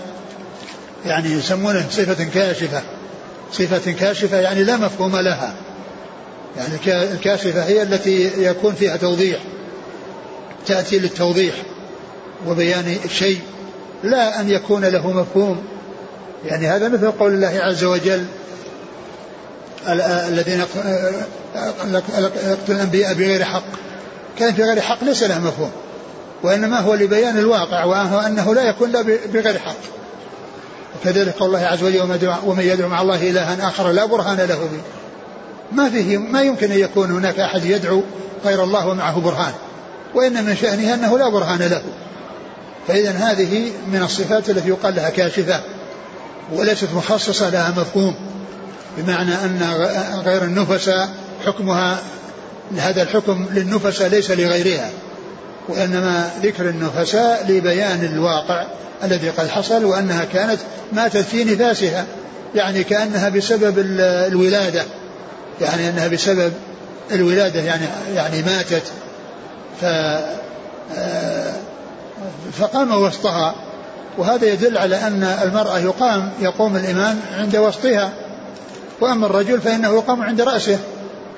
يعني 1.05 1.29
يسمونه 1.29 1.85
صفة 1.89 2.23
كاشفة. 2.23 2.81
صفة 3.51 3.91
كاشفة 3.91 4.39
يعني 4.39 4.63
لا 4.63 4.77
مفهوم 4.77 5.17
لها. 5.17 5.53
يعني 6.57 7.03
الكاشفة 7.13 7.63
هي 7.63 7.83
التي 7.83 8.31
يكون 8.37 8.75
فيها 8.75 8.97
توضيح 8.97 9.39
تأتي 10.67 10.99
للتوضيح 10.99 11.55
وبيان 12.47 12.97
الشيء. 13.05 13.39
لا 14.03 14.39
أن 14.39 14.49
يكون 14.49 14.85
له 14.85 15.11
مفهوم. 15.11 15.63
يعني 16.45 16.67
هذا 16.67 16.87
مثل 16.87 17.11
قول 17.11 17.33
الله 17.33 17.59
عز 17.61 17.83
وجل 17.83 18.25
الذين 20.27 20.59
يقتل 20.59 22.73
الأنبياء 22.73 23.13
بغير 23.13 23.43
حق. 23.43 23.63
كان 24.39 24.53
في 24.53 24.63
غير 24.63 24.81
حق 24.81 25.03
ليس 25.03 25.23
له 25.23 25.39
مفهوم 25.39 25.71
وإنما 26.43 26.79
هو 26.79 26.93
لبيان 26.93 27.37
الواقع 27.37 27.83
وهو 27.83 28.19
أنه 28.19 28.55
لا 28.55 28.69
يكون 28.69 28.91
لا 28.91 29.01
بغير 29.33 29.59
حق. 29.59 29.75
وكذلك 31.01 31.35
قول 31.35 31.47
الله 31.47 31.67
عز 31.67 31.83
وجل 31.83 32.01
ومن 32.45 32.63
يدعو 32.63 32.89
مع 32.89 33.01
الله 33.01 33.29
إلها 33.29 33.67
آخر 33.67 33.91
لا 33.91 34.05
برهان 34.05 34.37
له 34.37 34.55
به. 34.55 34.81
ما 35.71 35.89
فيه 35.89 36.17
ما 36.17 36.41
يمكن 36.41 36.71
أن 36.71 36.79
يكون 36.79 37.11
هناك 37.11 37.39
أحد 37.39 37.65
يدعو 37.65 38.03
غير 38.45 38.63
الله 38.63 38.87
ومعه 38.87 39.19
برهان 39.19 39.53
وإن 40.15 40.45
من 40.45 40.55
شأنه 40.55 40.93
أنه 40.93 41.17
لا 41.17 41.29
برهان 41.29 41.59
له. 41.59 41.81
فإذا 42.87 43.11
هذه 43.11 43.71
من 43.93 44.01
الصفات 44.03 44.49
التي 44.49 44.69
يقال 44.69 44.95
لها 44.95 45.09
كاشفة 45.09 45.61
وليست 46.53 46.87
مخصصة 46.95 47.49
لها 47.49 47.71
مفهوم 47.77 48.15
بمعنى 48.97 49.33
أن 49.33 49.61
غير 50.25 50.43
النفس 50.43 50.91
حكمها 51.45 51.97
هذا 52.77 53.01
الحكم 53.01 53.45
للنفس 53.51 54.01
ليس 54.01 54.31
لغيرها 54.31 54.89
وإنما 55.67 56.29
ذكر 56.43 56.69
النفساء 56.69 57.45
لبيان 57.49 58.05
الواقع 58.05 58.65
الذي 59.03 59.29
قد 59.29 59.47
حصل 59.47 59.85
وأنها 59.85 60.25
كانت 60.25 60.59
ماتت 60.93 61.17
في 61.17 61.43
نفاسها 61.43 62.05
يعني 62.55 62.83
كأنها 62.83 63.29
بسبب 63.29 63.79
الولادة 63.79 64.83
يعني 65.61 65.89
أنها 65.89 66.07
بسبب 66.07 66.53
الولادة 67.11 67.59
يعني 67.59 67.85
يعني 68.15 68.41
ماتت. 68.41 68.83
ف 69.81 69.85
آه، 70.97 71.53
فقام 72.59 73.03
وسطها. 73.03 73.55
وهذا 74.17 74.45
يدل 74.45 74.77
على 74.77 74.95
أن 74.95 75.23
المرأة 75.23 75.79
يقام 75.79 76.31
يقوم 76.41 76.75
الإمام 76.75 77.19
عند 77.37 77.55
وسطها. 77.55 78.13
وأما 79.01 79.25
الرجل 79.25 79.61
فإنه 79.61 79.93
يقام 79.93 80.21
عند 80.21 80.41
رأسه 80.41 80.79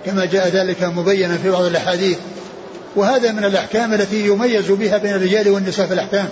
كما 0.06 0.26
جاء 0.26 0.48
ذلك 0.48 0.84
مبينا 0.84 1.38
في 1.38 1.52
بعض 1.52 1.64
الأحاديث. 1.64 2.18
وهذا 2.96 3.32
من 3.32 3.46
الأحكام 3.46 3.94
التي 3.94 4.26
يميز 4.28 4.72
بها 4.72 4.98
بين 4.98 5.16
الرجال 5.16 5.50
والنساء 5.50 5.88
في 5.88 5.94
الأحكام. 5.94 6.30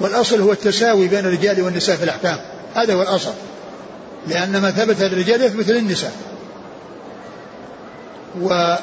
والأصل 0.00 0.40
هو 0.40 0.52
التساوي 0.52 1.08
بين 1.08 1.18
الرجال 1.18 1.62
والنساء 1.62 1.96
في 1.96 2.04
الأحكام. 2.04 2.36
هذا 2.74 2.94
هو 2.94 3.02
الأصل. 3.02 3.32
لأن 4.28 4.60
ما 4.62 4.70
ثبت 4.70 5.00
للرجال 5.00 5.42
يثبت 5.42 5.68
للنساء. 5.68 6.12
و 8.42 8.74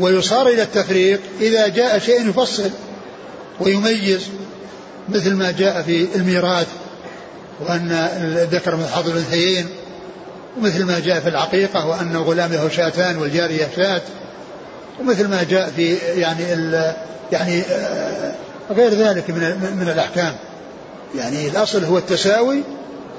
ويصار 0.00 0.48
إلى 0.48 0.62
التفريق 0.62 1.20
إذا 1.40 1.68
جاء 1.68 1.98
شيء 1.98 2.28
يفصل. 2.30 2.70
ويميز 3.60 4.28
مثل 5.08 5.34
ما 5.34 5.50
جاء 5.50 5.82
في 5.82 6.08
الميراث 6.14 6.66
وأن 7.60 7.92
الذكر 8.22 8.76
من 8.76 8.86
حظ 8.86 9.08
الأنثيين 9.08 9.66
ومثل 10.58 10.84
ما 10.84 10.98
جاء 10.98 11.20
في 11.20 11.28
العقيقة 11.28 11.86
وأن 11.86 12.16
الغلام 12.16 12.52
له 12.52 12.68
شاتان 12.68 13.16
والجارية 13.16 13.68
شات 13.76 14.02
ومثل 15.00 15.28
ما 15.28 15.42
جاء 15.42 15.72
في 15.76 15.94
يعني 15.94 16.42
يعني 17.32 17.60
آه، 17.60 18.34
غير 18.70 18.94
ذلك 18.94 19.30
من 19.30 19.74
من 19.80 19.88
الأحكام. 19.88 20.34
يعني 21.16 21.48
الأصل 21.48 21.84
هو 21.84 21.98
التساوي 21.98 22.62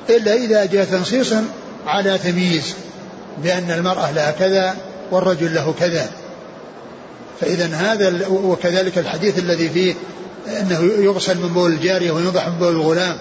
إلا 0.09 0.33
إذا 0.33 0.65
جاء 0.65 0.85
تنصيص 0.85 1.33
على 1.85 2.17
تمييز 2.17 2.73
بأن 3.43 3.71
المرأة 3.71 4.11
لها 4.11 4.31
كذا 4.31 4.75
والرجل 5.11 5.55
له 5.55 5.73
كذا. 5.79 6.09
فإذا 7.41 7.75
هذا 7.75 8.27
وكذلك 8.27 8.97
الحديث 8.97 9.39
الذي 9.39 9.69
فيه 9.69 9.93
أنه 10.49 11.03
يغسل 11.03 11.37
من 11.37 11.47
بول 11.53 11.71
الجارية 11.71 12.11
وينضح 12.11 12.47
من 12.47 12.55
بول 12.59 12.71
الغلام. 12.71 13.17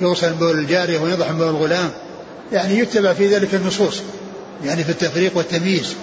يغسل 0.00 0.30
من 0.30 0.36
بول 0.36 0.58
الجارية 0.58 0.98
وينضح 0.98 1.30
من 1.30 1.38
بول 1.38 1.48
الغلام. 1.48 1.90
يعني 2.52 2.78
يتبع 2.78 3.12
في 3.12 3.26
ذلك 3.26 3.54
النصوص. 3.54 4.00
يعني 4.64 4.84
في 4.84 4.90
التفريق 4.90 5.36
والتمييز. 5.36 5.94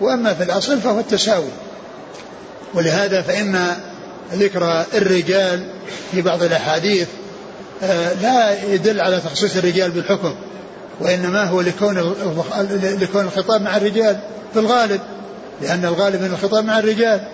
وأما 0.00 0.34
في 0.34 0.42
الأصل 0.42 0.80
فهو 0.80 0.98
التساوي. 0.98 1.48
ولهذا 2.74 3.22
فإن 3.22 3.76
ذكر 4.32 4.84
الرجال 4.94 5.68
في 6.12 6.22
بعض 6.22 6.42
الأحاديث 6.42 7.08
آه، 7.82 8.12
لا 8.12 8.64
يدل 8.72 9.00
على 9.00 9.20
تخصيص 9.20 9.56
الرجال 9.56 9.90
بالحكم. 9.90 10.34
وإنما 11.00 11.44
هو 11.44 11.60
لكون 11.60 12.14
لكون 12.82 13.24
الخطاب 13.24 13.62
مع 13.62 13.76
الرجال 13.76 14.18
في 14.52 14.58
الغالب. 14.58 15.00
لأن 15.62 15.84
الغالب 15.84 16.22
من 16.22 16.30
الخطاب 16.32 16.64
مع 16.64 16.78
الرجال. 16.78 17.28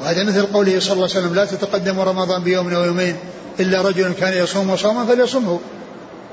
وهذا 0.00 0.24
مثل 0.24 0.46
قوله 0.46 0.80
صلى 0.80 0.92
الله 0.92 1.08
عليه 1.10 1.20
وسلم 1.20 1.34
لا 1.34 1.44
تتقدم 1.44 2.00
رمضان 2.00 2.42
بيوم 2.42 2.74
أو 2.74 2.84
يومين 2.84 3.16
إلا 3.60 3.82
رجل 3.82 4.12
كان 4.12 4.32
يصوم 4.32 4.76
صوما 4.76 5.06
فليصمه 5.06 5.60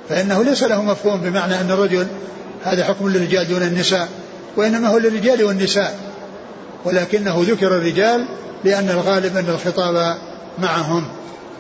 فإنه 0.10 0.44
ليس 0.44 0.64
له 0.64 0.84
مفهوم 0.84 1.22
بمعنى 1.22 1.62
أن 1.62 1.72
الرجل 1.72 2.08
هذا 2.64 2.84
حكم 2.84 3.10
للرجال 3.10 3.48
دون 3.48 3.64
النساء 3.64 4.10
وإنما 4.58 4.88
هو 4.88 4.98
للرجال 4.98 5.44
والنساء. 5.44 6.00
ولكنه 6.86 7.46
ذكر 7.48 7.68
الرجال 7.68 8.26
لأن 8.64 8.90
الغالب 8.90 9.38
أن 9.38 9.50
الخطاب 9.50 10.18
معهم. 10.60 11.08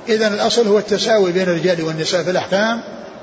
إذا 0.10 0.28
الأصل 0.28 0.68
هو 0.68 0.78
التساوي 0.78 1.32
بين 1.32 1.44
الرجال 1.44 1.82
والنساء 1.82 2.24
في 2.24 2.32
الأحكام 2.32 2.82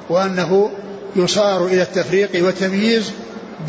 وأنه 0.08 0.70
يصار 1.16 1.66
إلى 1.66 1.82
التفريق 1.82 2.30
والتمييز 2.34 3.10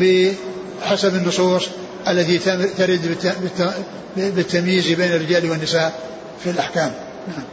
بحسب 0.00 1.14
النصوص 1.14 1.68
التي 2.10 2.38
ترد 2.78 3.16
بالتمييز 4.16 4.92
بين 4.92 5.12
الرجال 5.12 5.50
والنساء 5.50 6.00
في 6.44 6.50
الأحكام. 6.50 6.92
نعم. 7.28 7.44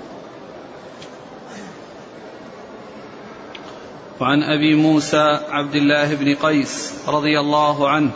وعن 4.20 4.44
أبي 4.44 4.76
موسى 4.76 5.40
عبد 5.50 5.76
الله 5.76 6.16
بن 6.16 6.36
قيس 6.36 6.94
رضي 7.08 7.40
الله 7.40 7.90
عنه 7.90 8.12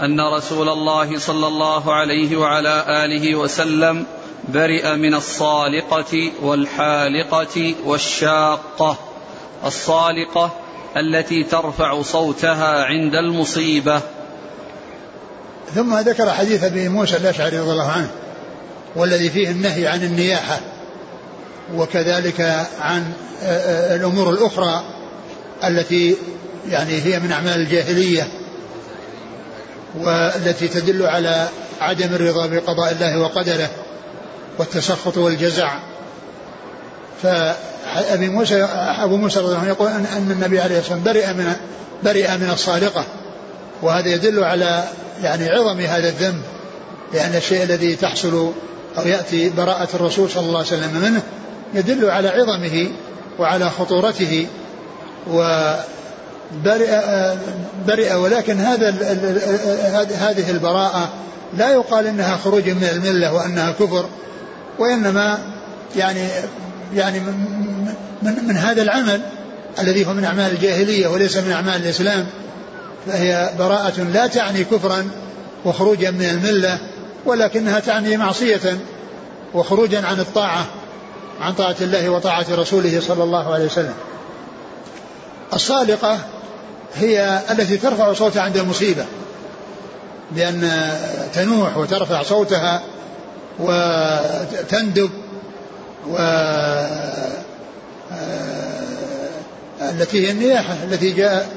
أن 0.00 0.20
رسول 0.20 0.68
الله 0.68 1.18
صلى 1.18 1.46
الله 1.46 1.94
عليه 1.94 2.36
وعلى 2.36 2.84
آله 3.04 3.34
وسلم 3.34 4.06
برئ 4.48 4.94
من 4.96 5.14
الصالقة 5.14 6.32
والحالقة 6.42 7.74
والشاقة. 7.84 8.96
الصالقة 9.64 10.50
التي 10.96 11.44
ترفع 11.44 12.02
صوتها 12.02 12.84
عند 12.84 13.14
المصيبة. 13.14 14.00
ثم 15.74 15.98
ذكر 15.98 16.30
حديث 16.30 16.64
أبي 16.64 16.88
موسى 16.88 17.16
الأشعري 17.16 17.58
رضي 17.58 17.70
الله 17.70 17.90
عنه 17.90 18.10
والذي 18.96 19.30
فيه 19.30 19.50
النهي 19.50 19.86
عن 19.86 20.02
النياحة 20.02 20.60
وكذلك 21.74 22.66
عن 22.80 23.12
الأمور 23.94 24.30
الأخرى 24.30 24.82
التي 25.64 26.16
يعني 26.70 27.02
هي 27.02 27.18
من 27.18 27.32
أعمال 27.32 27.60
الجاهلية 27.60 28.28
والتي 30.00 30.68
تدل 30.68 31.06
على 31.06 31.48
عدم 31.80 32.14
الرضا 32.14 32.46
بقضاء 32.46 32.92
الله 32.92 33.18
وقدره 33.18 33.70
والتسخط 34.58 35.18
والجزع. 35.18 35.72
فأبي 37.22 38.28
موسى 38.28 38.62
أبو 38.98 39.16
موسى 39.16 39.38
رضي 39.38 39.48
الله 39.48 39.58
عنه 39.58 39.68
يقول 39.68 39.88
أن 39.88 40.30
النبي 40.30 40.60
عليه 40.60 40.78
الصلاة 40.78 40.96
والسلام 40.96 41.14
برئ 41.14 41.32
من 41.32 41.56
برئ 42.04 42.36
من 42.36 42.50
الصالقة 42.50 43.04
وهذا 43.82 44.08
يدل 44.08 44.44
على 44.44 44.84
يعني 45.22 45.50
عظم 45.50 45.80
هذا 45.80 46.08
الذنب 46.08 46.42
لأن 47.14 47.34
الشيء 47.36 47.62
الذي 47.62 47.96
تحصل 47.96 48.52
أو 48.98 49.06
يأتي 49.06 49.50
براءة 49.50 49.88
الرسول 49.94 50.30
صلى 50.30 50.46
الله 50.46 50.58
عليه 50.58 50.68
وسلم 50.68 50.94
منه 51.02 51.22
يدل 51.74 52.10
على 52.10 52.28
عظمه 52.28 52.88
وعلى 53.38 53.70
خطورته 53.70 54.46
وبرئ 55.30 57.00
برئ 57.86 58.14
ولكن 58.14 58.60
هذا 58.60 58.88
هذه 60.20 60.50
البراءة 60.50 61.08
لا 61.56 61.70
يقال 61.70 62.06
إنها 62.06 62.36
خروج 62.36 62.68
من 62.68 62.84
الملة 62.92 63.32
وأنها 63.32 63.72
كفر 63.72 64.06
وإنما 64.78 65.38
يعني 65.96 66.28
يعني 66.94 67.20
من, 67.20 67.34
من, 68.22 68.44
من 68.48 68.56
هذا 68.56 68.82
العمل 68.82 69.20
الذي 69.78 70.06
هو 70.06 70.12
من 70.12 70.24
أعمال 70.24 70.52
الجاهلية 70.52 71.08
وليس 71.08 71.36
من 71.36 71.52
أعمال 71.52 71.76
الإسلام. 71.76 72.26
فهي 73.06 73.50
براءة 73.58 74.00
لا 74.00 74.26
تعني 74.26 74.64
كفرا 74.64 75.10
وخروجا 75.64 76.10
من 76.10 76.24
الملة 76.24 76.78
ولكنها 77.24 77.80
تعني 77.80 78.16
معصية 78.16 78.78
وخروجا 79.54 80.06
عن 80.06 80.20
الطاعة 80.20 80.66
عن 81.40 81.52
طاعة 81.52 81.76
الله 81.80 82.08
وطاعة 82.08 82.46
رسوله 82.50 83.00
صلى 83.00 83.24
الله 83.24 83.54
عليه 83.54 83.64
وسلم. 83.64 83.94
الصالقة 85.52 86.18
هي 86.94 87.40
التي 87.50 87.76
ترفع 87.76 88.12
صوتها 88.12 88.42
عند 88.42 88.56
المصيبة 88.56 89.04
لأن 90.36 90.90
تنوح 91.34 91.76
وترفع 91.76 92.22
صوتها 92.22 92.82
وتندب 93.58 95.10
و 96.08 96.16
التي 99.82 100.26
هي 100.26 100.30
النياحة 100.30 100.76
التي 100.84 101.10
جاء 101.10 101.48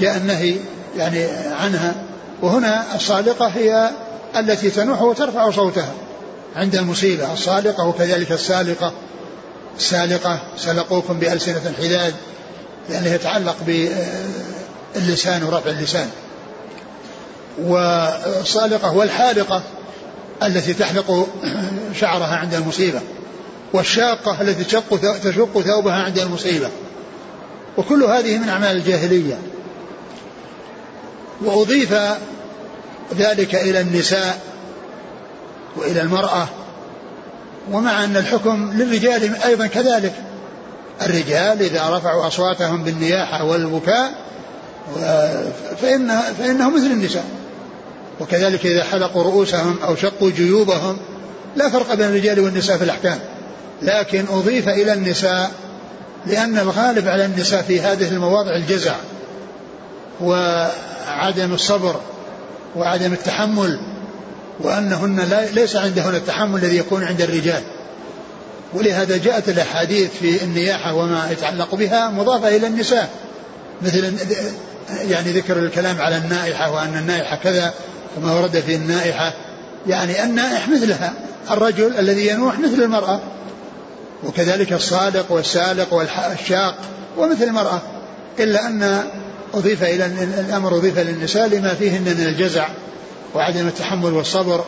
جاء 0.00 0.16
النهي 0.16 0.56
يعني 0.96 1.24
عنها 1.60 1.94
وهنا 2.42 2.84
الصالقة 2.94 3.46
هي 3.46 3.90
التي 4.36 4.70
تنوح 4.70 5.02
وترفع 5.02 5.50
صوتها 5.50 5.92
عند 6.56 6.76
المصيبة. 6.76 7.32
الصالقة 7.32 7.86
وكذلك 7.86 8.32
السالقة. 8.32 8.92
السالقة 9.78 10.40
سلقوكم 10.56 11.18
بألسنة 11.18 11.72
حداد 11.78 12.14
لأنه 12.90 13.12
يتعلق 13.12 13.56
باللسان 14.94 15.42
ورفع 15.42 15.70
اللسان. 15.70 16.08
والصالقة 17.58 18.96
والحالقة 18.96 19.62
التي 20.42 20.74
تحلق 20.74 21.28
شعرها 22.00 22.36
عند 22.36 22.54
المصيبة 22.54 23.00
والشاقة 23.72 24.40
التي 24.40 24.64
تشق 24.64 25.60
ثوبها 25.60 25.94
عند 25.94 26.18
المصيبة. 26.18 26.68
وكل 27.76 28.04
هذه 28.04 28.38
من 28.38 28.48
أعمال 28.48 28.76
الجاهلية. 28.76 29.38
وأضيف 31.44 31.94
ذلك 33.16 33.54
إلى 33.54 33.80
النساء 33.80 34.38
وإلى 35.76 36.00
المرأة 36.00 36.48
ومع 37.72 38.04
أن 38.04 38.16
الحكم 38.16 38.72
للرجال 38.74 39.36
أيضا 39.36 39.66
كذلك. 39.66 40.12
الرجال 41.02 41.62
إذا 41.62 41.96
رفعوا 41.96 42.26
أصواتهم 42.26 42.84
بالنياحة 42.84 43.44
والبكاء 43.44 44.12
فإن 45.82 46.20
فإنهم 46.38 46.74
مثل 46.76 46.86
النساء. 46.86 47.24
وكذلك 48.20 48.66
إذا 48.66 48.84
حلقوا 48.84 49.22
رؤوسهم 49.22 49.78
أو 49.84 49.96
شقوا 49.96 50.30
جيوبهم 50.30 50.96
لا 51.56 51.68
فرق 51.68 51.94
بين 51.94 52.06
الرجال 52.06 52.40
والنساء 52.40 52.76
في 52.76 52.84
الأحكام. 52.84 53.18
لكن 53.82 54.24
أضيف 54.30 54.68
إلى 54.68 54.92
النساء 54.92 55.50
لأن 56.26 56.58
الغالب 56.58 57.08
على 57.08 57.24
النساء 57.24 57.62
في 57.62 57.80
هذه 57.80 58.08
المواضع 58.08 58.56
الجزع. 58.56 58.94
وعدم 61.08 61.54
الصبر 61.54 62.00
وعدم 62.76 63.12
التحمل 63.12 63.80
وأنهن 64.60 65.20
لا 65.30 65.50
ليس 65.50 65.76
عندهن 65.76 66.14
التحمل 66.14 66.64
الذي 66.64 66.76
يكون 66.76 67.04
عند 67.04 67.22
الرجال. 67.22 67.62
ولهذا 68.74 69.16
جاءت 69.16 69.48
الأحاديث 69.48 70.10
في 70.20 70.42
النياحة 70.42 70.94
وما 70.94 71.30
يتعلق 71.30 71.74
بها 71.74 72.10
مضافة 72.10 72.56
إلى 72.56 72.66
النساء. 72.66 73.10
مثل 73.82 74.14
يعني 75.08 75.32
ذكر 75.32 75.58
الكلام 75.58 76.00
على 76.00 76.16
النائحة 76.16 76.70
وأن 76.70 76.96
النائحة 76.96 77.36
كذا 77.36 77.74
وما 78.16 78.32
ورد 78.32 78.60
في 78.60 78.74
النائحة. 78.74 79.34
يعني 79.86 80.24
النائح 80.24 80.68
مثلها. 80.68 81.12
الرجل 81.50 81.98
الذي 81.98 82.26
ينوح 82.26 82.58
مثل 82.58 82.82
المرأة. 82.82 83.20
وكذلك 84.24 84.72
الصادق 84.72 85.32
والسالق 85.32 85.94
والشاق 85.94 86.74
ومثل 87.16 87.44
المرأة. 87.44 87.80
إلا 88.38 88.66
أن 88.66 89.04
أضيف 89.54 89.82
إلى 89.82 90.06
الأمر 90.40 90.76
أضيف 90.76 90.98
للنساء 90.98 91.48
لما 91.48 91.74
فيهن 91.74 92.02
من 92.02 92.26
الجزع 92.26 92.68
وعدم 93.34 93.66
التحمل 93.66 94.12
والصبر 94.12 94.64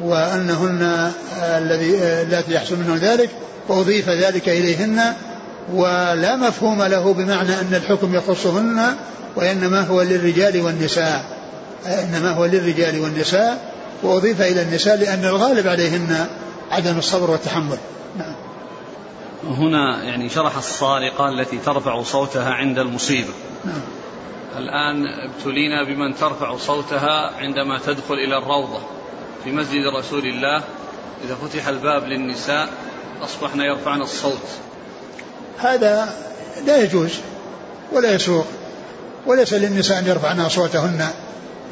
وأنهن 0.00 1.12
الذي 1.42 1.98
التي 2.02 2.54
يحصل 2.54 2.76
منهن 2.76 2.96
ذلك 2.96 3.30
فأضيف 3.68 4.08
ذلك 4.08 4.48
إليهن 4.48 5.00
ولا 5.72 6.36
مفهوم 6.36 6.82
له 6.82 7.12
بمعنى 7.12 7.60
أن 7.60 7.74
الحكم 7.74 8.14
يخصهن 8.14 8.96
وإنما 9.36 9.80
هو 9.80 10.02
للرجال 10.02 10.60
والنساء. 10.60 11.24
إنما 11.86 12.30
هو 12.30 12.44
للرجال 12.44 13.00
والنساء 13.00 13.72
وأضيف 14.02 14.40
إلى 14.40 14.62
النساء 14.62 14.96
لأن 14.96 15.24
الغالب 15.24 15.68
عليهن 15.68 16.26
عدم 16.70 16.98
الصبر 16.98 17.30
والتحمل. 17.30 17.78
نعم. 18.18 18.34
هنا 19.44 20.02
يعني 20.04 20.28
شرح 20.28 20.56
الصارقة 20.56 21.28
التي 21.28 21.58
ترفع 21.58 22.02
صوتها 22.02 22.50
عند 22.50 22.78
المصيبة. 22.78 23.32
نعم. 23.64 23.80
الآن 24.58 25.06
ابتلينا 25.06 25.84
بمن 25.84 26.16
ترفع 26.16 26.56
صوتها 26.56 27.30
عندما 27.36 27.78
تدخل 27.78 28.14
إلى 28.14 28.38
الروضة 28.38 28.80
في 29.44 29.52
مسجد 29.52 29.86
رسول 29.98 30.26
الله. 30.26 30.62
إذا 31.24 31.34
فتح 31.34 31.68
الباب 31.68 32.04
للنساء 32.04 32.68
أصبحن 33.22 33.60
يرفعن 33.60 34.02
الصوت. 34.02 34.48
هذا 35.58 36.14
لا 36.66 36.76
يجوز 36.76 37.10
ولا 37.92 38.14
يسوق 38.14 38.46
وليس 39.26 39.54
للنساء 39.54 39.98
أن 39.98 40.06
يرفعن 40.06 40.40
أصواتهن 40.40 41.08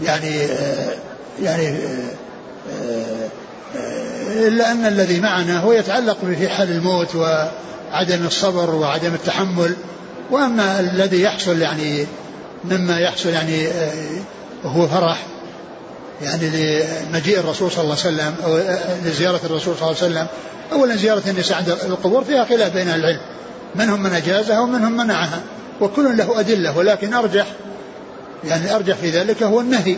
يعني 0.03 0.49
يعني 1.43 1.79
إلا 4.33 4.73
أن 4.73 4.87
الذي 4.87 5.21
معنا 5.21 5.61
هو 5.61 5.73
يتعلق 5.73 6.19
في 6.25 6.49
حال 6.49 6.71
الموت 6.71 7.15
وعدم 7.15 8.27
الصبر 8.27 8.75
وعدم 8.75 9.15
التحمل. 9.15 9.77
وأما 10.31 10.81
الذي 10.81 11.23
يحصل 11.23 11.63
يعني 11.63 12.07
مما 12.65 12.99
يحصل 12.99 13.29
يعني 13.29 13.69
هو 14.65 14.89
فرح 14.89 15.19
يعني 16.23 16.51
لمجيء 16.51 17.39
الرسول 17.39 17.71
صلى 17.71 17.85
الله 17.85 17.97
عليه 18.05 18.17
وسلم 18.17 18.35
أو 18.45 18.59
لزيارة 19.05 19.41
الرسول 19.45 19.75
صلى 19.77 19.91
الله 19.91 20.03
عليه 20.03 20.13
وسلم. 20.13 20.27
أولا 20.73 20.97
زيارة 20.97 21.23
النساء 21.27 21.57
عند 21.57 21.69
القبور 21.69 22.25
فيها 22.25 22.45
خلاف 22.45 22.73
بين 22.73 22.89
العلم 22.89 23.21
منهم 23.75 24.03
من 24.03 24.13
أجازها 24.13 24.61
ومنهم 24.61 24.93
منعها 24.93 25.41
وكل 25.81 26.17
له 26.17 26.41
أدلة 26.41 26.79
ولكن 26.79 27.15
أرجح 27.15 27.47
يعني 28.45 28.75
أرجح 28.77 28.97
في 28.97 29.11
ذلك 29.11 29.43
هو 29.43 29.61
النهي 29.61 29.97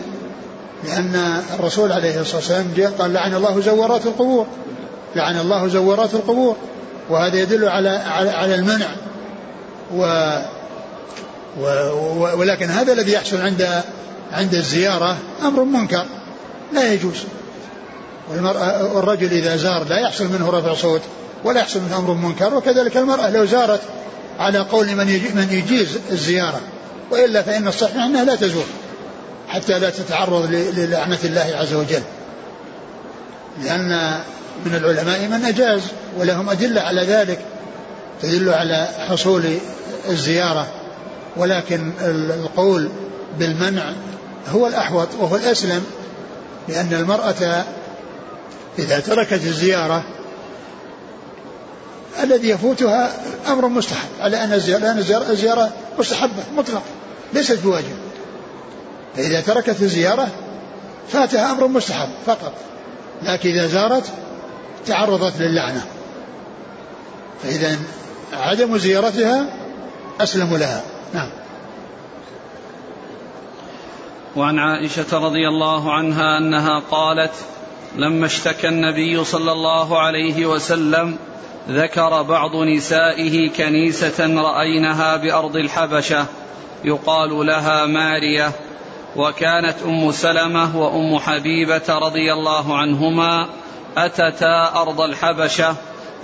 لأن 0.84 1.42
الرسول 1.58 1.92
عليه 1.92 2.20
الصلاة 2.20 2.36
والسلام 2.36 2.72
جاء 2.76 2.90
قال 2.90 3.12
لعن 3.12 3.34
الله 3.34 3.60
زورات 3.60 4.06
القبور 4.06 4.46
لعن 5.16 5.38
الله 5.38 5.68
زورات 5.68 6.14
القبور. 6.14 6.56
وهذا 7.10 7.36
يدل 7.36 7.68
على 7.68 7.88
على, 7.88 8.30
على 8.30 8.54
المنع. 8.54 8.86
و 9.94 10.04
ولكن 12.36 12.70
هذا 12.70 12.92
الذي 12.92 13.12
يحصل 13.12 13.40
عند 13.40 13.82
عند 14.32 14.54
الزيارة 14.54 15.16
أمر 15.42 15.64
منكر. 15.64 16.06
لا 16.72 16.92
يجوز. 16.92 17.24
والرجل 18.94 19.32
إذا 19.32 19.56
زار 19.56 19.84
لا 19.84 19.98
يحصل 19.98 20.24
منه 20.24 20.50
رفع 20.50 20.74
صوت 20.74 21.00
ولا 21.44 21.60
يحصل 21.60 21.80
منه 21.80 21.98
أمر 21.98 22.14
منكر 22.14 22.54
وكذلك 22.54 22.96
المرأة 22.96 23.30
لو 23.30 23.44
زارت 23.44 23.80
على 24.38 24.58
قول 24.58 24.86
من 24.86 25.06
من 25.34 25.48
يجيز 25.50 25.98
الزيارة 26.10 26.60
وإلا 27.10 27.42
فإن 27.42 27.68
الصحيح 27.68 27.96
أنها 27.96 28.24
لا 28.24 28.36
تزور 28.36 28.64
حتى 29.48 29.78
لا 29.78 29.90
تتعرض 29.90 30.50
للعنة 30.50 31.18
الله 31.24 31.56
عز 31.60 31.74
وجل. 31.74 32.02
لأن 33.64 34.20
من 34.66 34.74
العلماء 34.74 35.20
من 35.20 35.44
أجاز 35.44 35.80
ولهم 36.18 36.50
أدلة 36.50 36.80
على 36.80 37.02
ذلك 37.02 37.38
تدل 38.22 38.48
على 38.48 38.88
حصول 39.08 39.44
الزيارة. 40.08 40.66
ولكن 41.36 41.92
القول 42.00 42.88
بالمنع 43.38 43.92
هو 44.48 44.66
الأحوط 44.66 45.08
وهو 45.20 45.36
الأسلم 45.36 45.84
لأن 46.68 46.94
المرأة 46.94 47.64
إذا 48.78 49.00
تركت 49.00 49.32
الزيارة 49.32 50.04
الذي 52.22 52.48
يفوتها 52.48 53.12
أمر 53.48 53.68
مستحب 53.68 54.08
على 54.20 54.44
أن 54.44 54.52
الزيارة, 54.52 55.30
الزيارة 55.30 55.72
مستحبة 55.98 56.42
مطلق 56.56 56.82
ليست 57.32 57.58
بواجب. 57.64 57.96
فإذا 59.16 59.40
تركت 59.40 59.82
الزيارة 59.82 60.28
فاتها 61.08 61.50
أمر 61.50 61.66
مستحب 61.66 62.08
فقط 62.26 62.52
لكن 63.22 63.48
إذا 63.50 63.66
زارت 63.66 64.04
تعرضت 64.86 65.40
للعنة. 65.40 65.84
فإذا 67.42 67.78
عدم 68.32 68.78
زيارتها 68.78 69.46
أسلم 70.20 70.56
لها. 70.56 70.82
نعم. 71.12 71.30
وعن 74.36 74.58
عائشة 74.58 75.18
رضي 75.18 75.48
الله 75.48 75.92
عنها 75.92 76.38
أنها 76.38 76.82
قالت 76.90 77.32
لما 77.96 78.26
اشتكى 78.26 78.68
النبي 78.68 79.24
صلى 79.24 79.52
الله 79.52 79.98
عليه 79.98 80.46
وسلم 80.46 81.16
ذكر 81.68 82.22
بعض 82.22 82.56
نسائه 82.56 83.50
كنيسة 83.50 84.42
رأينها 84.42 85.16
بأرض 85.16 85.56
الحبشة 85.56 86.26
يقال 86.84 87.46
لها 87.46 87.86
مارية 87.86 88.52
وكانت 89.16 89.74
أم 89.84 90.10
سلمة 90.10 90.76
وأم 90.76 91.18
حبيبة 91.18 91.82
رضي 91.88 92.32
الله 92.32 92.76
عنهما 92.76 93.48
أتتا 93.96 94.72
أرض 94.76 95.00
الحبشة 95.00 95.74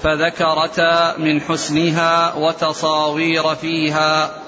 فذكرتا 0.02 1.18
من 1.18 1.40
حسنها 1.40 2.34
وتصاوير 2.34 3.54
فيها. 3.54 4.39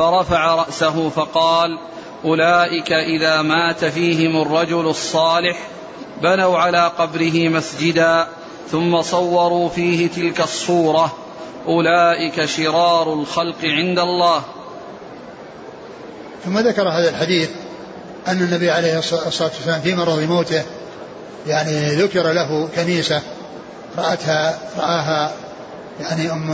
فرفع 0.00 0.54
راسه 0.54 1.08
فقال 1.08 1.78
أولئك 2.24 2.92
إذا 2.92 3.42
مات 3.42 3.84
فيهم 3.84 4.42
الرجل 4.42 4.86
الصالح 4.86 5.58
بنوا 6.22 6.58
على 6.58 6.92
قبره 6.98 7.48
مسجدا 7.48 8.28
ثم 8.70 9.02
صوروا 9.02 9.68
فيه 9.68 10.08
تلك 10.08 10.40
الصورة 10.40 11.12
أولئك 11.66 12.44
شرار 12.44 13.12
الخلق 13.12 13.64
عند 13.64 13.98
الله 13.98 14.42
ثم 16.44 16.58
ذكر 16.58 16.88
هذا 16.88 17.08
الحديث 17.08 17.50
أن 18.28 18.42
النبي 18.42 18.70
عليه 18.70 18.98
الصلاة 18.98 19.24
والسلام 19.24 19.80
في 19.80 19.94
مرض 19.94 20.18
موته 20.18 20.62
يعني 21.46 21.94
ذكر 21.94 22.32
له 22.32 22.68
كنيسة 22.76 23.22
رأتها 23.98 24.58
رآها 24.78 25.32
يعني 26.00 26.32
أم 26.32 26.50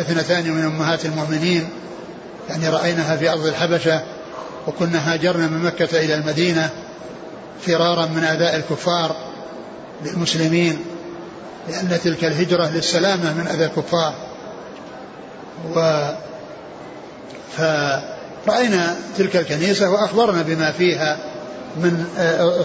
اثنتان 0.00 0.50
من 0.50 0.64
أمهات 0.64 1.04
المؤمنين 1.04 1.68
يعني 2.48 2.68
رأيناها 2.68 3.16
في 3.16 3.32
أرض 3.32 3.46
الحبشة 3.46 4.02
وكنا 4.66 5.12
هاجرنا 5.12 5.46
من 5.46 5.62
مكة 5.62 5.98
إلى 5.98 6.14
المدينة 6.14 6.70
فرارا 7.60 8.06
من 8.06 8.24
أداء 8.24 8.56
الكفار 8.56 9.16
للمسلمين 10.04 10.78
لأن 11.68 11.98
تلك 12.04 12.24
الهجرة 12.24 12.70
للسلامة 12.74 13.32
من 13.32 13.46
أذى 13.46 13.64
الكفار. 13.64 14.14
و 15.74 16.00
فرأينا 17.56 18.96
تلك 19.18 19.36
الكنيسة 19.36 19.90
وأخبرنا 19.90 20.42
بما 20.42 20.72
فيها 20.72 21.18
من 21.76 22.04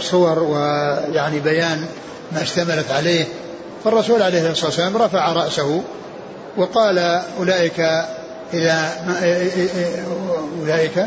صور 0.01 0.39
ويعني 0.39 1.39
بيان 1.39 1.85
ما 2.31 2.41
اشتملت 2.41 2.91
عليه. 2.91 3.25
فالرسول 3.83 4.21
عليه 4.21 4.51
الصلاة 4.51 4.65
والسلام 4.65 4.97
رفع 4.97 5.33
رأسه 5.33 5.83
وقال 6.57 6.99
أولئك 7.39 8.05
إذا 8.53 8.91
أولئك؟ 10.59 11.05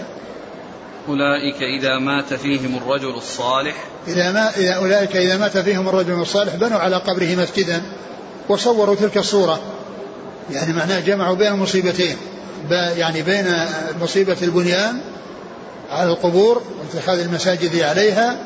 أولئك 1.09 1.63
إذا 1.79 1.99
مات 1.99 2.35
فيهم 2.35 2.77
الرجل 2.77 3.15
الصالح. 3.15 3.77
إذا 4.09 4.33
ما 4.33 4.51
إذا 4.57 4.73
أولئك 4.73 5.17
إذا 5.17 5.37
مات 5.37 5.59
فيهم 5.59 5.89
الرجل 5.89 6.13
الصالح 6.13 6.55
بنوا 6.55 6.79
على 6.79 6.97
قبره 6.97 7.35
مسجدا 7.35 7.83
وصوروا 8.49 8.95
تلك 8.95 9.17
الصورة. 9.17 9.61
يعني 10.53 10.73
معناه 10.73 11.01
جمعوا 11.01 11.35
بين 11.35 11.53
المصيبتين. 11.53 12.17
يعني 12.71 13.23
بين 13.23 13.47
مصيبة 14.01 14.37
البنيان 14.43 15.01
على 15.91 16.11
القبور 16.11 16.63
واتخاذ 16.81 17.21
المساجد 17.21 17.81
عليها 17.81 18.37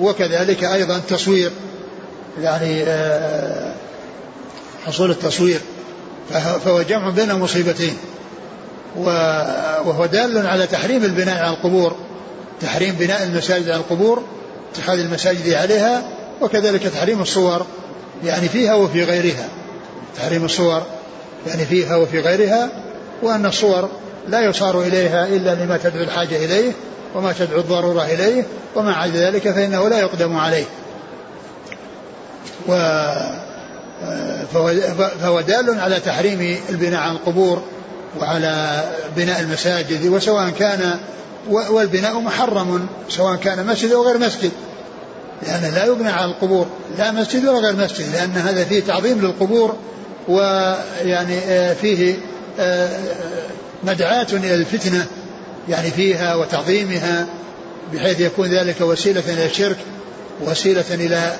وكذلك 0.00 0.64
أيضا 0.64 0.98
تصوير 0.98 1.50
يعني 2.40 2.82
آه، 2.82 3.74
حصول 4.86 5.10
التصوير 5.10 5.60
فهو 6.64 6.82
جمع 6.82 7.10
بين 7.10 7.30
المصيبتين. 7.30 7.96
وهو 8.96 10.06
دال 10.06 10.46
على 10.46 10.66
تحريم 10.66 11.04
البناء 11.04 11.42
على 11.42 11.50
القبور 11.50 11.96
تحريم 12.60 12.94
بناء 12.94 13.22
المساجد 13.22 13.68
على 13.68 13.80
القبور 13.80 14.22
اتخاذ 14.72 14.98
المساجد 14.98 15.52
عليها 15.52 16.02
وكذلك 16.40 16.82
تحريم 16.82 17.22
الصور 17.22 17.66
يعني 18.24 18.48
فيها 18.48 18.74
وفي 18.74 19.04
غيرها. 19.04 19.48
تحريم 20.16 20.44
الصور 20.44 20.82
يعني 21.46 21.64
فيها 21.64 21.96
وفي 21.96 22.20
غيرها 22.20 22.68
وأن 23.22 23.46
الصور 23.46 23.88
لا 24.28 24.40
يصار 24.40 24.82
إليها 24.82 25.26
إلا 25.26 25.54
لما 25.54 25.76
تدعو 25.76 26.02
الحاجة 26.02 26.36
إليه 26.44 26.72
وما 27.14 27.32
تدعو 27.32 27.60
الضرورة 27.60 28.04
إليه 28.04 28.44
وما 28.76 28.92
عدا 28.94 29.30
ذلك 29.30 29.50
فإنه 29.50 29.88
لا 29.88 30.00
يقدم 30.00 30.36
عليه. 30.36 30.64
و 32.68 32.72
فهو 35.20 35.40
دال 35.40 35.80
على 35.80 36.00
تحريم 36.00 36.58
البناء 36.68 37.00
على 37.00 37.12
القبور. 37.12 37.62
وعلى 38.20 38.84
بناء 39.16 39.40
المساجد 39.40 40.06
وسواء 40.06 40.50
كان 40.50 40.98
والبناء 41.48 42.20
محرم 42.20 42.86
سواء 43.08 43.36
كان 43.36 43.66
مسجد 43.66 43.92
أو 43.92 44.02
غير 44.02 44.18
مسجد. 44.18 44.50
لأنه 45.42 45.68
لا 45.68 45.84
يبنى 45.84 46.08
على 46.08 46.24
القبور 46.24 46.66
لا 46.98 47.10
مسجد 47.10 47.46
ولا 47.46 47.58
غير 47.58 47.76
مسجد 47.76 48.14
لأن 48.14 48.30
هذا 48.30 48.64
فيه 48.64 48.80
تعظيم 48.80 49.20
للقبور 49.20 49.76
ويعني 50.28 51.38
آه، 51.38 51.74
فيه 51.74 52.16
آه، 52.58 52.98
مدعاة 53.84 54.26
إلى 54.32 54.54
الفتنة 54.54 55.06
يعني 55.68 55.90
فيها 55.90 56.34
وتعظيمها 56.34 57.26
بحيث 57.92 58.20
يكون 58.20 58.48
ذلك 58.48 58.80
وسيلة 58.80 59.22
إلى 59.28 59.46
الشرك 59.46 59.76
وسيلة 60.40 60.84
إلى 60.90 61.36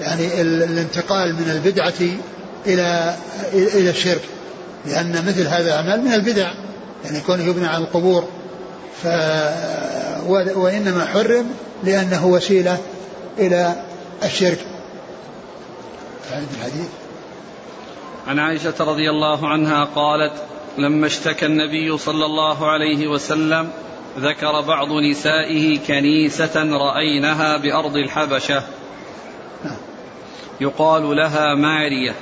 يعني 0.00 0.40
الانتقال 0.40 1.34
من 1.34 1.50
البدعة 1.50 2.18
إلى 2.66 3.14
إلى 3.52 3.90
الشرك. 3.90 4.20
لأن 4.86 5.24
مثل 5.26 5.46
هذا 5.46 5.66
الأعمال 5.66 6.04
من 6.04 6.14
البدع 6.14 6.52
يعني 7.04 7.20
كونه 7.20 7.42
يبنى 7.42 7.66
على 7.66 7.84
القبور. 7.84 8.28
ف 9.02 9.06
وإنما 10.56 11.04
حرم 11.04 11.46
لأنه 11.84 12.26
وسيلة 12.26 12.78
إلى 13.38 13.84
الشرك. 14.22 14.58
الحديث. 16.32 16.88
عن 18.26 18.38
عائشة 18.38 18.74
رضي 18.80 19.10
الله 19.10 19.48
عنها 19.48 19.84
قالت 19.84 20.32
لما 20.78 21.06
اشتكى 21.06 21.46
النبي 21.46 21.98
صلى 21.98 22.24
الله 22.24 22.70
عليه 22.70 23.08
وسلم 23.08 23.68
ذكر 24.18 24.60
بعض 24.60 24.88
نسائه 24.92 25.78
كنيسة 25.78 26.76
رأينها 26.76 27.56
بأرض 27.56 27.96
الحبشة. 27.96 28.62
يقال 30.60 31.16
لها 31.16 31.54
مارية. 31.54 32.14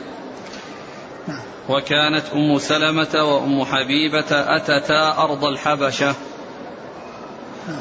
وكانت 1.69 2.25
أم 2.35 2.59
سلمة 2.59 3.15
وأم 3.15 3.65
حبيبة 3.65 4.27
أتتا 4.31 5.15
أرض 5.19 5.45
الحبشة 5.45 6.15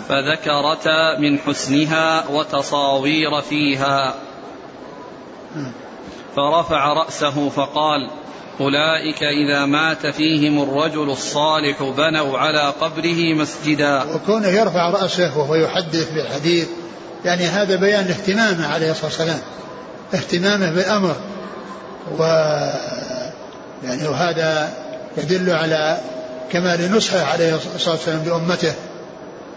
فذكرتا 0.10 1.20
من 1.20 1.40
حسنها 1.40 2.28
وتصاوير 2.28 3.42
فيها. 3.42 4.16
فرفع 6.36 6.94
رأسه 6.94 7.50
فقال 7.50 8.10
أولئك 8.60 9.24
إذا 9.24 9.66
مات 9.66 10.08
فيهم 10.08 10.62
الرجل 10.64 11.10
الصالح 11.10 11.84
بنوا 11.84 12.38
على 12.38 12.74
قبره 12.82 13.34
مسجدا. 13.34 14.04
وكونه 14.04 14.48
يرفع 14.48 14.90
رأسه 14.90 15.38
وهو 15.38 15.56
يحدث 15.56 16.12
بالحديث 16.12 16.68
يعني 17.26 17.44
هذا 17.44 17.76
بيان 17.76 18.08
اهتمامه 18.08 18.68
عليه 18.68 18.92
الصلاة 18.92 19.06
والسلام 19.06 19.42
اهتمامه 20.14 20.72
بالأمر 20.72 21.16
و 22.18 22.24
يعني 23.84 24.08
وهذا 24.08 24.70
يدل 25.18 25.50
على 25.50 25.98
كمال 26.52 26.92
نصحه 26.92 27.24
عليه 27.24 27.56
الصلاة 27.76 27.96
والسلام 27.96 28.20
بأمته 28.20 28.74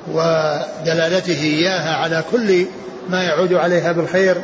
ودلالته 0.08 1.40
إياها 1.40 1.94
على 1.96 2.24
كل 2.32 2.66
ما 3.08 3.22
يعود 3.22 3.52
عليها 3.52 3.92
بالخير 3.92 4.36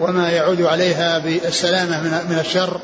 وما 0.00 0.30
يعود 0.30 0.62
عليها 0.62 1.18
بالسلامة 1.18 2.00
من 2.02 2.38
الشر. 2.40 2.80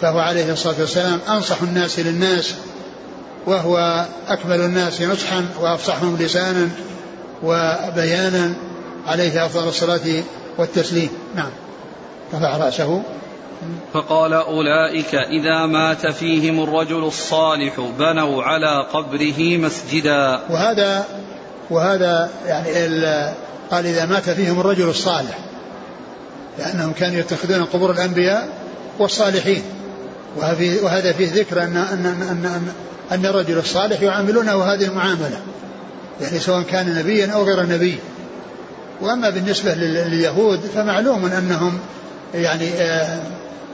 فهو 0.00 0.18
عليه 0.18 0.52
الصلاة 0.52 0.74
والسلام 0.80 1.20
أنصح 1.28 1.62
الناس 1.62 1.98
للناس 1.98 2.54
وهو 3.46 4.06
أكمل 4.28 4.60
الناس 4.60 5.02
نصحا 5.02 5.46
وأفصحهم 5.60 6.16
لسانا 6.20 6.68
وبيانا 7.42 8.54
عليه 9.06 9.46
أفضل 9.46 9.68
الصلاة 9.68 10.22
والتسليم. 10.58 11.08
نعم. 11.34 11.50
رفع 12.34 12.56
رأسه. 12.56 13.02
فقال 13.92 14.32
أولئك 14.32 15.14
إذا 15.14 15.66
مات 15.66 16.06
فيهم 16.06 16.62
الرجل 16.62 17.04
الصالح 17.04 17.80
بنوا 17.98 18.42
على 18.42 18.86
قبره 18.92 19.56
مسجدا. 19.56 20.40
وهذا 20.50 21.04
وهذا 21.70 22.30
يعني 22.46 22.68
قال 23.70 23.86
إذا 23.86 24.06
مات 24.06 24.30
فيهم 24.30 24.60
الرجل 24.60 24.88
الصالح 24.88 25.38
لأنهم 26.58 26.92
كانوا 26.92 27.18
يتخذون 27.18 27.64
قبور 27.64 27.90
الأنبياء 27.90 28.48
والصالحين. 28.98 29.62
وهذا 30.82 31.12
فيه 31.12 31.32
ذكر 31.32 31.62
أن 31.62 31.76
أن 31.76 32.06
أن 32.06 32.46
أن, 32.46 32.72
أن 33.12 33.26
الرجل 33.26 33.58
الصالح 33.58 34.02
يعاملونه 34.02 34.64
هذه 34.64 34.84
المعاملة 34.84 35.40
يعني 36.20 36.38
سواء 36.38 36.62
كان 36.62 36.94
نبيا 36.94 37.32
أو 37.32 37.44
غير 37.44 37.62
نبي. 37.62 37.98
وأما 39.00 39.30
بالنسبة 39.30 39.74
لليهود 39.74 40.60
فمعلوم 40.60 41.26
أنهم 41.26 41.78
يعني 42.34 42.68
آه، 42.68 43.18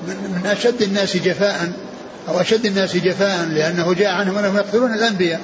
من 0.07 0.47
أشد 0.47 0.83
الناس 0.83 1.17
جفاء 1.17 1.73
أو 2.29 2.41
أشد 2.41 2.67
الناس 2.67 2.97
جفاء 2.97 3.47
لأنه 3.47 3.95
جاء 3.95 4.11
عنهم 4.11 4.39
أنهم 4.39 4.57
يقتلون 4.57 4.95
الأنبياء. 4.95 5.41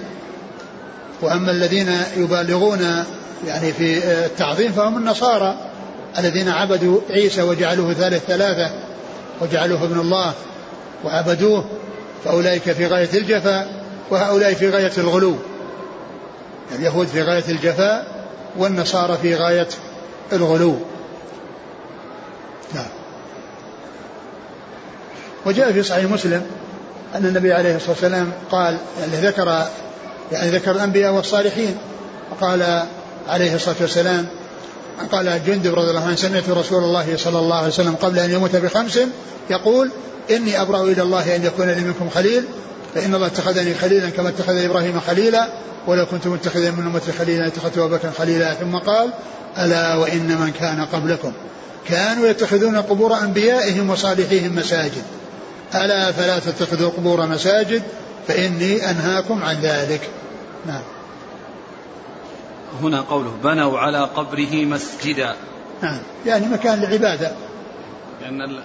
وأما 1.22 1.50
الذين 1.50 1.88
يبالغون 2.16 3.04
يعني 3.46 3.72
في 3.72 3.98
التعظيم 4.08 4.72
فهم 4.72 4.96
النصارى 4.96 5.56
الذين 6.18 6.48
عبدوا 6.48 7.00
عيسى 7.10 7.42
وجعلوه 7.42 7.92
ثالث 7.92 8.24
ثلاثة 8.24 8.70
وجعلوه 9.40 9.84
ابن 9.84 10.00
الله 10.00 10.34
وعبدوه 11.04 11.64
فأولئك 12.24 12.72
في 12.72 12.86
غاية 12.86 13.08
الجفاء 13.14 13.84
وهؤلاء 14.10 14.54
في 14.54 14.70
غاية 14.70 14.92
الغلو. 14.98 15.36
اليهود 16.78 17.06
في 17.06 17.22
غاية 17.22 17.44
الجفاء 17.48 18.06
والنصارى 18.56 19.18
في 19.22 19.34
غاية 19.34 19.68
الغلو. 20.32 20.76
نعم. 22.74 23.05
وجاء 25.46 25.72
في 25.72 25.82
صحيح 25.82 26.10
مسلم 26.10 26.42
أن 27.14 27.26
النبي 27.26 27.52
عليه 27.52 27.76
الصلاة 27.76 27.90
والسلام 27.90 28.32
قال 28.50 28.78
يعني 29.00 29.26
ذكر 29.26 29.66
يعني 30.32 30.50
ذكر 30.50 30.70
الأنبياء 30.70 31.12
والصالحين. 31.12 31.76
قال 32.40 32.86
عليه 33.28 33.54
الصلاة 33.54 33.76
والسلام 33.80 34.26
قال 35.12 35.40
جندب 35.46 35.74
رضي 35.74 35.90
الله 35.90 36.06
عنه 36.06 36.16
سمعت 36.16 36.48
رسول 36.48 36.84
الله 36.84 37.16
صلى 37.16 37.38
الله 37.38 37.56
عليه 37.56 37.68
وسلم 37.68 37.94
قبل 37.94 38.18
أن 38.18 38.30
يموت 38.30 38.56
بخمس 38.56 38.98
يقول 39.50 39.90
إني 40.30 40.62
أبرأ 40.62 40.82
إلى 40.82 41.02
الله 41.02 41.36
أن 41.36 41.44
يكون 41.44 41.66
لي 41.66 41.80
منكم 41.80 42.10
خليل 42.10 42.44
فإن 42.94 43.14
الله 43.14 43.26
اتخذني 43.26 43.74
خليلا 43.74 44.10
كما 44.10 44.28
اتخذ 44.28 44.56
إبراهيم 44.56 45.00
خليلا 45.00 45.48
ولو 45.86 46.06
كنت 46.06 46.26
متخذا 46.26 46.70
من 46.70 46.86
أمتي 46.86 47.12
خليلا 47.12 47.46
اتخذت 47.46 47.78
أبا 47.78 47.96
بكر 47.96 48.10
خليلا. 48.18 48.54
ثم 48.54 48.76
قال 48.76 49.10
ألا 49.58 49.94
وإن 49.94 50.36
من 50.40 50.52
كان 50.60 50.84
قبلكم. 50.84 51.32
كانوا 51.88 52.26
يتخذون 52.26 52.76
قبور 52.76 53.18
أنبيائهم 53.20 53.90
وصالحيهم 53.90 54.56
مساجد. 54.56 55.02
ألا 55.74 56.12
فلا 56.12 56.38
تتخذوا 56.38 56.90
قبور 56.90 57.26
مساجد 57.26 57.82
فإني 58.28 58.90
أنهاكم 58.90 59.42
عن 59.42 59.60
ذلك. 59.60 60.00
نعم. 60.66 60.82
هنا 62.82 63.00
قوله 63.00 63.32
بنوا 63.44 63.78
على 63.78 64.00
قبره 64.00 64.64
مسجدا. 64.64 65.34
نعم. 65.82 65.98
يعني 66.26 66.46
مكان 66.46 66.82
العبادة 66.82 67.32
لأن 68.20 68.42
ال... 68.42 68.62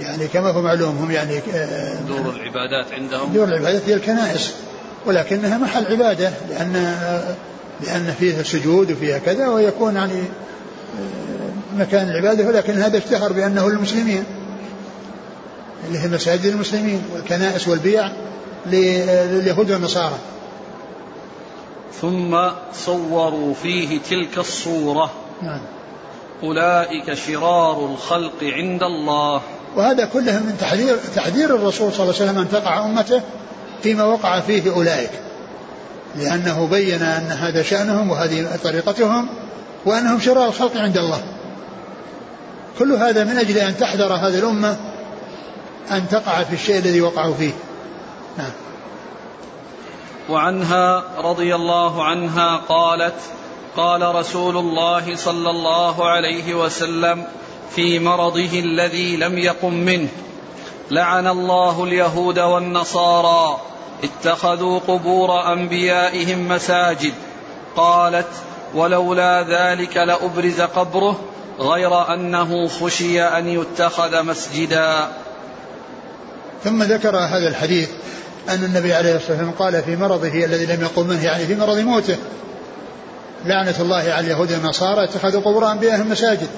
يعني 0.00 0.28
كما 0.28 0.50
هو 0.50 0.62
معلوم 0.62 0.96
هم 0.96 1.10
يعني 1.10 1.38
آه، 1.54 2.00
دور 2.00 2.34
العبادات 2.36 2.92
عندهم. 2.92 3.32
دور 3.32 3.48
العبادات 3.48 3.82
هي 3.86 3.94
الكنائس 3.94 4.52
ولكنها 5.06 5.58
محل 5.58 5.86
عبادة 5.86 6.32
لأن 6.50 6.96
لأن 7.80 8.14
فيها 8.18 8.42
سجود 8.42 8.92
وفيها 8.92 9.18
كذا 9.18 9.48
ويكون 9.48 9.96
يعني 9.96 10.20
آه، 10.20 11.78
مكان 11.78 12.08
العبادة 12.08 12.46
ولكن 12.46 12.72
هذا 12.72 12.98
اشتهر 12.98 13.32
بأنه 13.32 13.70
للمسلمين. 13.70 14.24
اللي 15.86 15.98
هي 15.98 16.08
مساجد 16.08 16.44
المسلمين 16.46 17.02
والكنائس 17.14 17.68
والبيع 17.68 18.12
لليهود 18.66 19.70
والنصارى. 19.70 20.18
ثم 22.00 22.38
صوروا 22.74 23.54
فيه 23.54 24.00
تلك 24.10 24.38
الصورة. 24.38 25.10
نعم. 25.42 25.60
أولئك 26.42 27.14
شرار 27.14 27.86
الخلق 27.86 28.42
عند 28.42 28.82
الله. 28.82 29.42
وهذا 29.76 30.04
كله 30.04 30.38
من 30.38 30.56
تحذير 30.60 30.96
تحذير 31.14 31.54
الرسول 31.54 31.92
صلى 31.92 32.02
الله 32.02 32.14
عليه 32.14 32.24
وسلم 32.24 32.38
أن 32.38 32.48
تقع 32.50 32.84
أمته 32.84 33.20
فيما 33.82 34.04
وقع 34.04 34.40
فيه 34.40 34.74
أولئك. 34.74 35.10
لأنه 36.16 36.66
بين 36.66 37.02
أن 37.02 37.26
هذا 37.26 37.62
شأنهم 37.62 38.10
وهذه 38.10 38.56
طريقتهم 38.64 39.28
وأنهم 39.84 40.20
شرار 40.20 40.48
الخلق 40.48 40.76
عند 40.76 40.98
الله. 40.98 41.22
كل 42.78 42.92
هذا 42.92 43.24
من 43.24 43.36
أجل 43.36 43.58
أن 43.58 43.76
تحذر 43.76 44.12
هذه 44.12 44.38
الأمة 44.38 44.76
أن 45.90 46.08
تقع 46.08 46.42
في 46.42 46.52
الشيء 46.54 46.78
الذي 46.78 47.00
وقعوا 47.00 47.34
فيه. 47.34 47.52
نعم. 48.38 48.52
وعنها 50.28 51.04
رضي 51.18 51.54
الله 51.54 52.04
عنها 52.04 52.56
قالت 52.56 53.14
قال 53.76 54.14
رسول 54.14 54.56
الله 54.56 55.16
صلى 55.16 55.50
الله 55.50 56.08
عليه 56.08 56.54
وسلم 56.54 57.24
في 57.70 57.98
مرضه 57.98 58.60
الذي 58.60 59.16
لم 59.16 59.38
يقم 59.38 59.74
منه 59.74 60.08
لعن 60.90 61.26
الله 61.26 61.84
اليهود 61.84 62.38
والنصارى 62.38 63.60
اتخذوا 64.04 64.78
قبور 64.78 65.52
أنبيائهم 65.52 66.48
مساجد. 66.48 67.14
قالت 67.76 68.28
ولولا 68.74 69.42
ذلك 69.42 69.96
لأبرز 69.96 70.60
قبره 70.60 71.20
غير 71.60 72.14
أنه 72.14 72.68
خشي 72.68 73.22
أن 73.22 73.48
يتخذ 73.48 74.22
مسجدا. 74.22 75.08
ثم 76.64 76.82
ذكر 76.82 77.16
هذا 77.16 77.48
الحديث 77.48 77.88
أن 78.48 78.64
النبي 78.64 78.94
عليه 78.94 79.16
الصلاة 79.16 79.30
والسلام 79.30 79.50
قال 79.50 79.82
في 79.82 79.96
مرضه 79.96 80.44
الذي 80.44 80.66
لم 80.66 80.82
يقم 80.82 81.06
منه 81.06 81.24
يعني 81.24 81.46
في 81.46 81.54
مرض 81.54 81.78
موته 81.78 82.16
لعنة 83.44 83.74
الله 83.80 83.96
على 83.96 84.20
اليهود 84.20 84.52
والنصارى 84.52 85.04
اتخذوا 85.04 85.40
قبور 85.40 85.72
أنبيائهم 85.72 86.10
مساجد 86.10 86.48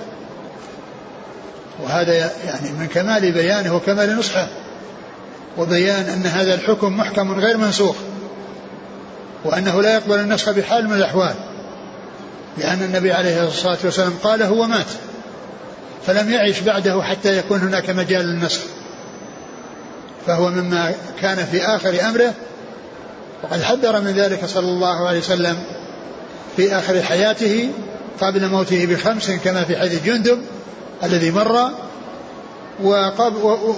وهذا 1.82 2.14
يعني 2.14 2.72
من 2.80 2.86
كمال 2.86 3.32
بيانه 3.32 3.76
وكمال 3.76 4.18
نصحه 4.18 4.48
وبيان 5.58 6.04
أن 6.04 6.26
هذا 6.26 6.54
الحكم 6.54 6.96
محكم 6.96 7.40
غير 7.40 7.56
منسوخ 7.56 7.96
وأنه 9.44 9.82
لا 9.82 9.94
يقبل 9.94 10.18
النسخ 10.18 10.50
بحال 10.50 10.88
من 10.88 10.96
الأحوال 10.96 11.34
لأن 12.58 12.82
النبي 12.82 13.12
عليه 13.12 13.48
الصلاة 13.48 13.78
والسلام 13.84 14.12
قال 14.22 14.42
هو 14.42 14.66
مات 14.66 14.86
فلم 16.06 16.32
يعش 16.32 16.60
بعده 16.60 17.02
حتى 17.02 17.38
يكون 17.38 17.58
هناك 17.58 17.90
مجال 17.90 18.26
للنسخ. 18.26 18.60
فهو 20.26 20.50
مما 20.50 20.94
كان 21.20 21.46
في 21.52 21.62
آخر 21.62 22.08
أمره 22.08 22.34
وقد 23.42 23.62
حذر 23.62 24.00
من 24.00 24.10
ذلك 24.10 24.44
صلى 24.46 24.68
الله 24.68 25.08
عليه 25.08 25.18
وسلم 25.18 25.56
في 26.56 26.78
آخر 26.78 27.02
حياته 27.02 27.70
قبل 28.20 28.48
موته 28.48 28.86
بخمس 28.86 29.30
كما 29.30 29.64
في 29.64 29.76
حديث 29.76 30.04
جندب 30.04 30.38
الذي 31.04 31.30
مر 31.30 31.70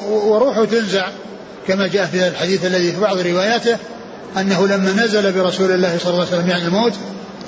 وروحه 0.08 0.64
تنزع 0.64 1.08
كما 1.68 1.86
جاء 1.86 2.06
في 2.06 2.28
الحديث 2.28 2.64
الذي 2.64 2.92
في 2.92 3.00
بعض 3.00 3.18
رواياته 3.18 3.76
أنه 4.36 4.66
لما 4.66 4.92
نزل 4.92 5.32
برسول 5.32 5.70
الله 5.70 5.98
صلى 5.98 6.10
الله 6.10 6.26
عليه 6.26 6.36
وسلم 6.36 6.50
يعني 6.50 6.64
الموت 6.64 6.92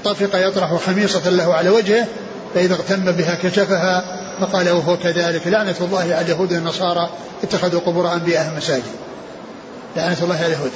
طفق 0.05 0.49
يطرح 0.49 0.75
خميصة 0.75 1.31
له 1.31 1.55
على 1.55 1.71
وجهه 1.71 2.07
فإذا 2.55 2.75
اغتم 2.75 3.13
بها 3.13 3.35
كشفها 3.35 4.18
فقال 4.41 4.71
وهو 4.71 4.97
كذلك. 4.97 5.47
لعنة 5.47 5.75
الله 5.81 6.01
على 6.01 6.21
اليهود 6.21 6.53
والنصارى 6.53 7.11
اتخذوا 7.43 7.81
قبور 7.81 8.13
أنبيائهم 8.13 8.57
مساجد. 8.57 8.83
لعنة 9.97 10.17
الله 10.23 10.37
على 10.37 10.47
اليهود. 10.47 10.71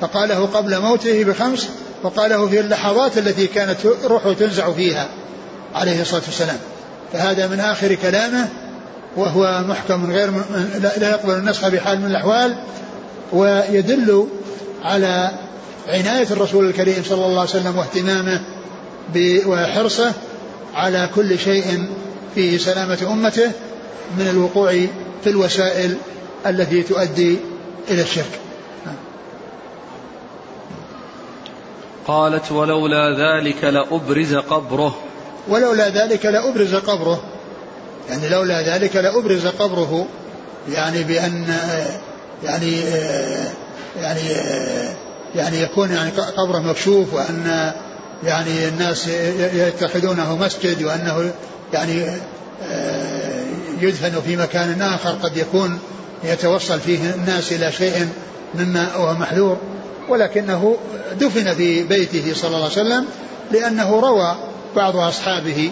فقاله 0.00 0.46
قبل 0.46 0.80
موته 0.80 1.24
بخمس 1.24 1.68
وقاله 2.02 2.48
في 2.48 2.60
اللحظات 2.60 3.18
التي 3.18 3.46
كانت 3.46 3.76
روحه 4.04 4.32
تنزع 4.32 4.72
فيها 4.72 5.08
عليه 5.74 6.02
الصلاة 6.02 6.22
والسلام. 6.26 6.58
فهذا 7.12 7.46
من 7.46 7.60
آخر 7.60 7.94
كلامه 7.94 8.48
وهو 9.16 9.64
محكم 9.68 10.12
غير 10.12 10.30
لا 10.80 11.10
يقبل 11.10 11.34
النسخ 11.34 11.68
بحال 11.68 12.00
من 12.00 12.06
الأحوال 12.06 12.54
ويدل 13.32 14.26
على 14.82 15.30
عناية 15.88 16.26
الرسول 16.30 16.68
الكريم 16.68 17.02
صلى 17.08 17.26
الله 17.26 17.40
عليه 17.40 17.50
وسلم 17.50 17.78
واهتمامه 17.78 18.40
وحرصه 19.46 20.12
على 20.74 21.08
كل 21.14 21.38
شيء 21.38 21.88
في 22.34 22.58
سلامة 22.58 22.98
أمته 23.12 23.52
من 24.18 24.28
الوقوع 24.28 24.70
في 25.24 25.30
الوسائل 25.30 25.96
التي 26.46 26.82
تؤدي 26.82 27.38
إلى 27.90 28.02
الشرك. 28.02 28.40
قالت 32.06 32.52
ولولا 32.52 33.10
ذلك 33.10 33.64
لأبرز 33.64 34.34
قبره. 34.34 34.96
ولولا 35.48 35.88
ذلك 35.88 36.26
لأبرز 36.26 36.74
قبره. 36.74 37.22
يعني 38.10 38.28
لولا 38.28 38.62
ذلك 38.62 38.96
لأبرز 38.96 39.46
قبره. 39.46 40.06
يعني 40.68 41.02
بأن 41.02 41.56
يعني 42.44 42.80
يعني 44.00 44.20
يعني 45.34 45.62
يكون 45.62 45.90
يعني 45.90 46.10
قبره 46.10 46.58
مكشوف 46.58 47.14
وأن 47.14 47.72
يعني 48.24 48.68
الناس 48.68 49.08
يتخذونه 49.54 50.36
مسجد 50.36 50.82
وأنه 50.82 51.32
يعني 51.74 52.06
يدفن 53.80 54.20
في 54.20 54.36
مكان 54.36 54.82
آخر 54.82 55.10
قد 55.10 55.36
يكون 55.36 55.78
يتوصل 56.24 56.80
فيه 56.80 57.14
الناس 57.14 57.52
إلى 57.52 57.72
شيء 57.72 58.08
مما 58.54 58.92
هو 58.94 59.14
محذور. 59.14 59.58
ولكنه 60.08 60.76
دفن 61.20 61.54
في 61.54 61.82
بيته 61.82 62.34
صلى 62.34 62.48
الله 62.48 62.62
عليه 62.62 62.66
وسلم 62.66 63.06
لأنه 63.52 64.00
روى 64.00 64.36
بعض 64.76 64.96
أصحابه 64.96 65.70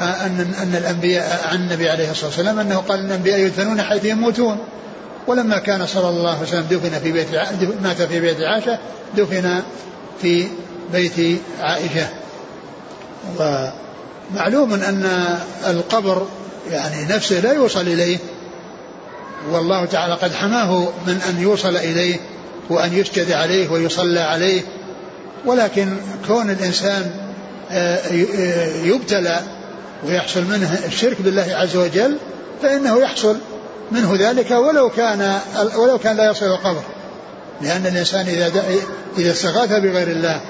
أن 0.00 0.54
أن 0.62 0.74
الأنبياء 0.76 1.48
عن 1.52 1.56
النبي 1.56 1.90
عليه 1.90 2.10
الصلاة 2.10 2.26
والسلام 2.26 2.58
أنه 2.58 2.76
قال 2.76 2.98
أن 2.98 3.06
الأنبياء 3.06 3.38
يدفنون 3.38 3.82
حيث 3.82 4.04
يموتون. 4.04 4.58
ولما 5.26 5.58
كان 5.58 5.86
صلى 5.86 6.08
الله 6.08 6.30
عليه 6.30 6.42
وسلم 6.42 6.66
دفن 6.70 6.98
في 6.98 7.12
بيت 7.12 7.26
مات 7.82 8.02
في 8.02 8.20
بيت 8.20 8.40
عائشة 8.40 8.78
دفن 9.16 9.62
في 10.22 10.46
بيت 10.92 11.40
عائشة. 11.60 12.08
ومعلوم 14.32 14.72
أن 14.72 15.08
القبر 15.66 16.26
يعني 16.70 17.14
نفسه 17.14 17.40
لا 17.40 17.52
يوصل 17.52 17.80
إليه. 17.80 18.18
والله 19.50 19.84
تعالى 19.84 20.14
قد 20.14 20.34
حماه 20.34 20.88
من 21.06 21.20
أن 21.28 21.42
يوصل 21.42 21.76
إليه 21.76 22.16
وأن 22.70 22.94
يسجد 22.94 23.32
عليه 23.32 23.68
ويصلى 23.68 24.20
عليه. 24.20 24.62
ولكن 25.46 25.96
كون 26.26 26.50
الإنسان 26.50 27.10
آه، 27.70 27.96
آه، 27.96 28.82
يبتلى 28.84 29.40
ويحصل 30.04 30.44
منه 30.44 30.78
الشرك 30.86 31.22
بالله 31.22 31.46
عز 31.50 31.76
وجل 31.76 32.16
فإنه 32.62 32.98
يحصل 32.98 33.36
منه 33.92 34.16
ذلك 34.18 34.50
ولو 34.50 34.90
كان 34.90 35.38
ولو 35.76 35.98
كان 35.98 36.16
لا 36.16 36.30
يصل 36.30 36.46
القبر. 36.46 36.82
لأن 37.62 37.86
الإنسان 37.86 38.26
إذا 38.26 38.52
إذا 39.18 39.32
استغاث 39.32 39.72
بغير 39.72 40.08
الله 40.08 40.40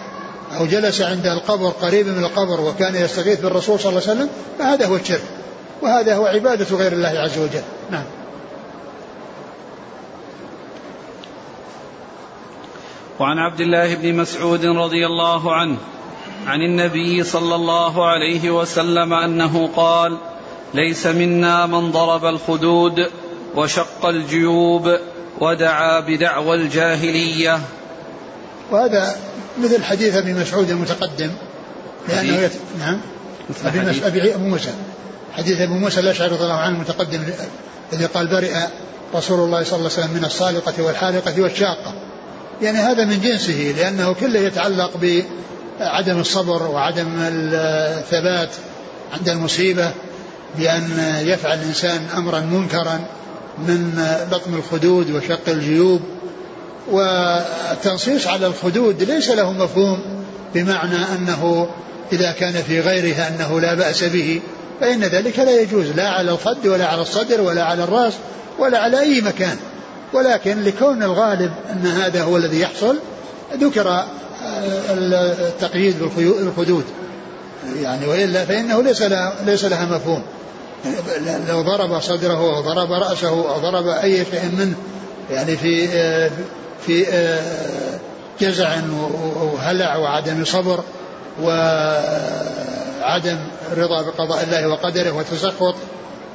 أو 0.59 0.67
جلس 0.67 1.01
عند 1.01 1.27
القبر 1.27 1.69
قريب 1.69 2.07
من 2.07 2.25
القبر 2.25 2.61
وكان 2.61 2.95
يستغيث 2.95 3.41
بالرسول 3.41 3.81
صلى 3.81 3.91
الله 3.91 4.03
عليه 4.09 4.13
وسلم 4.13 4.29
فهذا 4.59 4.87
هو 4.87 4.97
الشرك. 4.97 5.23
وهذا 5.83 6.17
هو 6.17 6.27
عبادة 6.27 6.77
غير 6.77 6.93
الله 6.93 7.09
عز 7.09 7.39
وجل. 7.39 7.63
نعم. 7.91 8.05
وعن 13.21 13.39
عبد 13.39 13.61
الله 13.61 13.95
بن 13.95 14.15
مسعود 14.15 14.65
رضي 14.65 15.07
الله 15.07 15.55
عنه 15.55 15.77
عن 16.47 16.61
النبي 16.61 17.25
صلى 17.25 17.55
الله 17.55 18.07
عليه 18.07 18.51
وسلم 18.51 19.13
أنه 19.13 19.71
قال 19.77 20.19
ليس 20.75 21.07
منا 21.07 21.67
من 21.67 21.91
ضرب 21.91 22.25
الخدود 22.25 23.11
وشق 23.57 24.07
الجيوب 24.07 24.99
ودعا 25.41 26.01
بدعوى 26.01 26.57
الجاهلية. 26.57 27.61
وهذا 28.71 29.17
مثل 29.59 29.85
حديث 29.85 30.17
أبي 30.17 30.33
مسعود 30.33 30.71
المتقدم 30.71 31.31
لأنه 32.09 32.37
يت... 32.37 32.53
نعم. 32.79 33.01
أبي 33.65 33.81
مس... 33.81 34.03
أبي 34.03 34.35
أبو 34.35 34.45
موسى. 34.45 34.71
حديث 35.33 35.61
أبو 35.61 35.75
موسى 35.75 36.01
الاشعري 36.01 36.31
رضي 36.31 36.43
الله 36.43 36.55
عنه 36.55 36.77
المتقدم 36.77 37.21
الذي 37.93 38.07
قال 38.07 38.27
برئ 38.27 38.55
رسول 39.15 39.41
الله 39.41 39.65
صلى 39.65 39.79
الله 39.79 39.91
عليه 39.91 40.05
وسلم 40.05 40.17
من 40.17 40.25
الصالقه 40.25 40.83
والحالقة 40.83 41.43
والشاقة. 41.43 41.95
يعني 42.63 42.79
هذا 42.79 43.05
من 43.05 43.21
جنسه 43.21 43.75
لأنه 43.79 44.13
كله 44.13 44.41
يتعلق 44.41 44.91
بعدم 45.81 46.21
الصبر 46.21 46.63
وعدم 46.63 47.09
الثبات 47.19 48.49
عند 49.13 49.29
المصيبة 49.29 49.91
بأن 50.59 50.91
يفعل 51.25 51.59
الإنسان 51.59 52.01
أمرا 52.17 52.41
منكرا 52.41 53.01
من 53.59 54.05
لطم 54.33 54.55
الخدود 54.55 55.11
وشق 55.11 55.49
الجيوب. 55.49 56.01
والتنصيص 56.91 58.27
على 58.27 58.47
الخدود 58.47 59.03
ليس 59.03 59.31
له 59.31 59.53
مفهوم 59.53 60.03
بمعنى 60.55 60.97
أنه 60.97 61.69
إذا 62.13 62.33
كان 62.33 62.53
في 62.53 62.81
غيرها 62.81 63.29
أنه 63.29 63.61
لا 63.61 63.75
بأس 63.75 64.05
به 64.05 64.41
فإن 64.81 65.01
ذلك 65.01 65.39
لا 65.39 65.61
يجوز 65.61 65.87
لا 65.87 66.09
على 66.09 66.31
الخد 66.31 66.67
ولا 66.67 66.87
على 66.87 67.03
الصدر 67.03 67.41
ولا 67.41 67.65
على 67.65 67.85
الرأس 67.85 68.13
ولا 68.59 68.79
على 68.79 69.01
أي 69.01 69.21
مكان. 69.21 69.57
ولكن 70.13 70.65
لكون 70.65 71.03
الغالب 71.03 71.53
أن 71.73 71.87
هذا 71.87 72.23
هو 72.23 72.37
الذي 72.37 72.61
يحصل 72.61 72.97
ذكر 73.61 74.05
التقييد 74.91 75.97
بالخدود 76.17 76.85
يعني 77.83 78.07
وإلا 78.07 78.45
فإنه 78.45 78.83
ليس 78.83 79.03
لها 79.03 79.35
ليس 79.47 79.65
لها 79.65 79.85
مفهوم. 79.85 80.23
لو 81.49 81.63
ضرب 81.63 82.01
صدره 82.01 82.57
أو 82.57 82.61
ضرب 82.61 82.93
رأسه 82.93 83.29
أو 83.29 83.59
ضرب 83.59 83.87
أي 83.87 84.25
شيء 84.25 84.51
منه 84.59 84.75
يعني 85.31 85.57
في 85.57 85.89
في 86.87 87.07
جزع 88.41 88.77
وهلع 89.43 89.97
وعدم 89.97 90.45
صبر 90.45 90.85
وعدم 91.43 93.39
رضا 93.77 94.03
بقضاء 94.03 94.43
الله 94.43 94.69
وقدره 94.69 95.11
وتسخط 95.11 95.75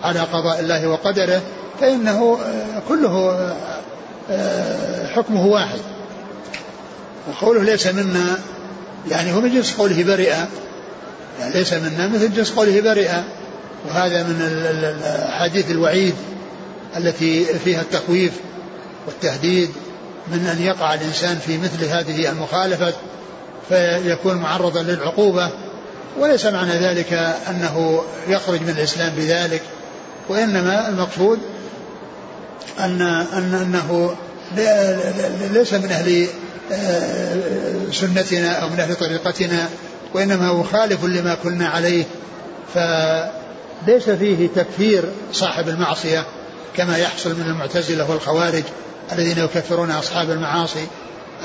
على 0.04 0.20
قضاء 0.20 0.60
الله 0.60 0.88
وقدره 0.88 1.42
فإنه 1.82 2.40
كله 2.90 3.54
حكمه 5.16 5.46
واحد. 5.46 5.80
وقوله 7.30 7.64
ليس 7.64 7.88
منا 7.88 8.38
يعني 9.12 9.34
هو 9.34 9.42
من 9.42 9.54
جنس 9.54 9.74
قوله 9.74 10.04
برئ 10.04 10.34
يعني 11.40 11.54
ليس 11.54 11.74
منا 11.74 12.08
مثل 12.08 12.34
جنس 12.34 12.52
قوله 12.52 12.82
برئ 12.82 13.10
وهذا 13.88 14.24
من 14.24 14.42
احاديث 15.30 15.72
الوعيد 15.72 16.16
التي 16.98 17.46
فيها 17.46 17.82
التخويف 17.82 18.32
والتهديد 19.08 19.70
من 20.28 20.48
أن 20.48 20.62
يقع 20.62 20.94
الإنسان 20.94 21.38
في 21.38 21.58
مثل 21.58 21.86
هذه 21.86 22.30
المخالفة 22.30 22.94
فيكون 23.70 24.36
معرضا 24.36 24.82
للعقوبة. 24.82 25.50
وليس 26.20 26.46
معنى 26.46 26.72
ذلك 26.72 27.14
أنه 27.50 28.04
يخرج 28.28 28.62
من 28.62 28.70
الإسلام 28.70 29.14
بذلك 29.16 29.62
وإنما 30.30 30.90
المقصود 30.90 31.40
أن 32.80 33.02
أن 33.34 33.54
أنه 33.54 34.16
ليس 35.52 35.74
من 35.74 35.92
أهل 35.92 36.28
آه، 36.72 37.92
سنتنا 37.92 38.52
أو 38.52 38.70
من 38.70 38.80
أهل 38.80 38.96
طريقتنا 38.96 39.70
وإنما 40.14 40.48
هو 40.48 40.64
خالف 40.64 41.04
لما 41.04 41.36
كنا 41.44 41.68
عليه. 41.68 42.04
فليس 42.74 44.10
فيه 44.10 44.48
تكفير 44.56 45.04
صاحب 45.34 45.70
المعصية 45.70 46.26
كما 46.78 46.98
يحصل 46.98 47.30
من 47.30 47.46
المعتزلة 47.46 48.12
والخوارج. 48.12 48.64
الذين 49.12 49.44
يكفرون 49.44 49.92
أصحاب 49.92 50.32
المعاصي 50.32 50.88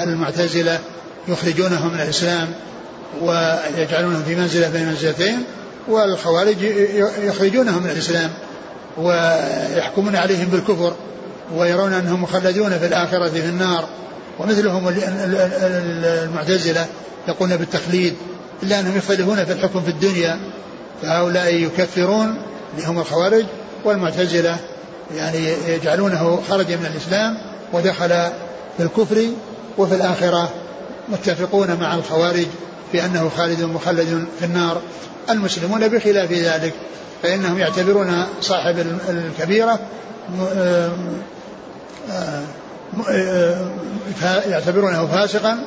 المعتزلة 0.01 0.79
يخرجونهم 1.29 1.93
من 1.93 2.01
الإسلام 2.01 2.49
ويجعلونهم 3.23 4.23
في 4.23 4.35
منزلة 4.35 4.69
بين 4.69 4.87
منزلتين 4.87 5.45
والخوارج 5.89 6.63
يخرجونهم 7.23 7.83
من 7.83 7.91
الإسلام 7.91 8.31
ويحكمون 8.99 10.17
عليهم 10.17 10.49
بالكفر 10.49 10.95
ويرون 11.55 11.93
أنهم 11.93 12.23
مخلدون 12.23 12.79
في 12.79 12.87
الآخرة 12.87 13.29
في 13.29 13.47
النار. 13.49 13.89
ومثلهم 14.39 14.95
المعتزلة 16.25 16.87
يقولون 17.29 17.57
بالتخليد 17.57 18.15
إلا 18.63 18.81
أنهم 18.81 18.97
يختلفون 18.97 19.45
في 19.45 19.53
الحكم 19.53 19.83
في 19.83 19.91
الدنيا. 19.91 20.41
فهؤلاء 21.03 21.55
يكفرون 21.55 22.43
اللي 22.77 22.87
هم 22.89 22.99
الخوارج 22.99 23.45
والمعتزلة 23.85 24.57
يعني 25.17 25.49
يجعلونه 25.69 26.43
خرج 26.51 26.73
من 26.73 26.87
الإسلام. 26.95 27.50
ودخل 27.73 28.09
في 28.77 28.83
الكفر 28.83 29.27
وفي 29.79 29.95
الآخرة 29.95 30.51
متفقون 31.09 31.77
مع 31.81 31.95
الخوارج 31.95 32.47
بأنه 32.93 33.31
خالد 33.37 33.63
مخلد 33.63 34.27
في 34.39 34.45
النار. 34.45 34.81
المسلمون 35.31 35.89
بخلاف 35.89 36.33
ذلك 36.33 36.75
فإنهم 37.23 37.59
يعتبرون 37.59 38.25
صاحب 38.41 38.87
الكبيرة 39.09 39.79
يعتبرونه 44.47 45.07
فاسقا 45.07 45.59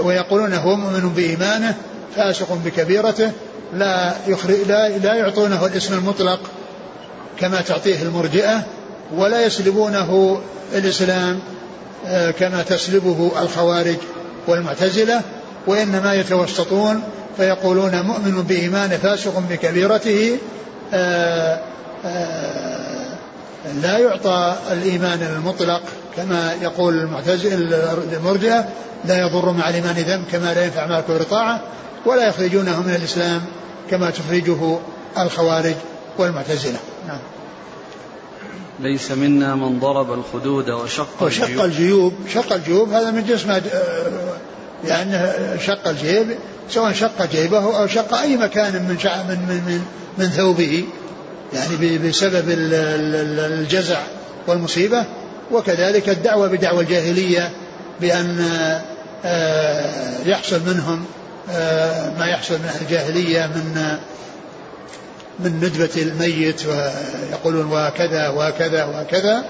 ويقولون 0.00 0.54
هو 0.54 0.76
مؤمن 0.76 1.08
بإيمانه 1.08 1.74
فاسق 2.16 2.58
بكبيرته 2.64 3.32
لا 3.74 4.12
لا 4.68 4.88
لا 4.98 5.14
يعطونه 5.14 5.66
الاسم 5.66 5.94
المطلق 5.94 6.40
كما 7.40 7.60
تعطيه 7.60 8.02
المرجئة 8.02 8.64
ولا 9.16 9.46
يسلبونه 9.46 10.40
الإسلام 10.74 11.40
آه، 12.06 12.30
كما 12.30 12.62
تسلبه 12.62 13.32
الخوارج 13.42 13.96
والمعتزلة 14.46 15.22
وإنما 15.66 16.14
يتوسطون 16.14 17.02
فيقولون 17.36 18.02
مؤمن 18.02 18.42
بإيمان 18.42 18.90
فاسق 18.90 19.38
بكبيرته 19.50 20.38
آه، 20.94 21.60
آه، 22.04 23.14
لا 23.82 23.98
يعطى 23.98 24.56
الإيمان 24.72 25.22
المطلق 25.22 25.82
كما 26.16 26.52
يقول 26.62 26.94
المعتزل 26.94 27.74
المرجئة 28.12 28.68
لا 29.04 29.18
يضر 29.18 29.52
مع 29.52 29.68
الإيمان 29.68 29.94
ذنب 29.94 30.24
كما 30.32 30.54
لا 30.54 30.64
ينفع 30.64 30.86
مع 30.86 30.98
الكفر 30.98 31.22
طاعة 31.22 31.60
ولا 32.06 32.28
يخرجونه 32.28 32.82
من 32.82 32.94
الإسلام 32.94 33.42
كما 33.90 34.10
تخرجه 34.10 34.78
الخوارج 35.18 35.74
والمعتزلة. 36.18 36.78
نعم. 37.08 37.18
ليس 38.80 39.10
منا 39.10 39.54
من 39.54 39.78
ضرب 39.78 40.12
الخدود 40.12 40.70
وشق 40.70 41.22
وشق 41.22 41.44
الجيوب, 41.44 41.64
الجيوب. 41.64 42.14
شق 42.34 42.52
الجيوب 42.52 42.92
هذا 42.92 43.10
من 43.10 43.24
جسم 43.24 43.60
يعني 44.84 45.18
شق 45.58 45.88
الجيب 45.88 46.26
سواء 46.70 46.92
شق 46.92 47.30
جيبه 47.30 47.78
أو 47.80 47.86
شق 47.86 48.14
أي 48.14 48.36
مكان 48.36 48.72
من 48.72 48.98
من 49.28 49.38
من 49.48 49.62
من, 49.66 49.84
من 50.18 50.26
ثوبه 50.30 50.84
يعني 51.52 51.98
بسبب 51.98 52.44
الجزع 52.48 53.98
والمصيبة. 54.46 55.04
وكذلك 55.52 56.08
الدعوة 56.08 56.48
بدعوى 56.48 56.80
الجاهلية 56.82 57.50
بأن 58.00 58.48
آه، 59.24 59.90
يحصل 60.26 60.60
منهم 60.66 61.04
آه، 61.50 62.18
ما 62.18 62.26
يحصل 62.26 62.54
من 62.54 62.70
الجاهلية 62.80 63.46
من 63.46 63.98
من 65.38 65.56
ندبة 65.56 66.02
الميت 66.02 66.66
ويقولون 66.66 67.66
وكذا 67.66 68.28
وكذا 68.28 68.84
وكذا. 68.84 69.44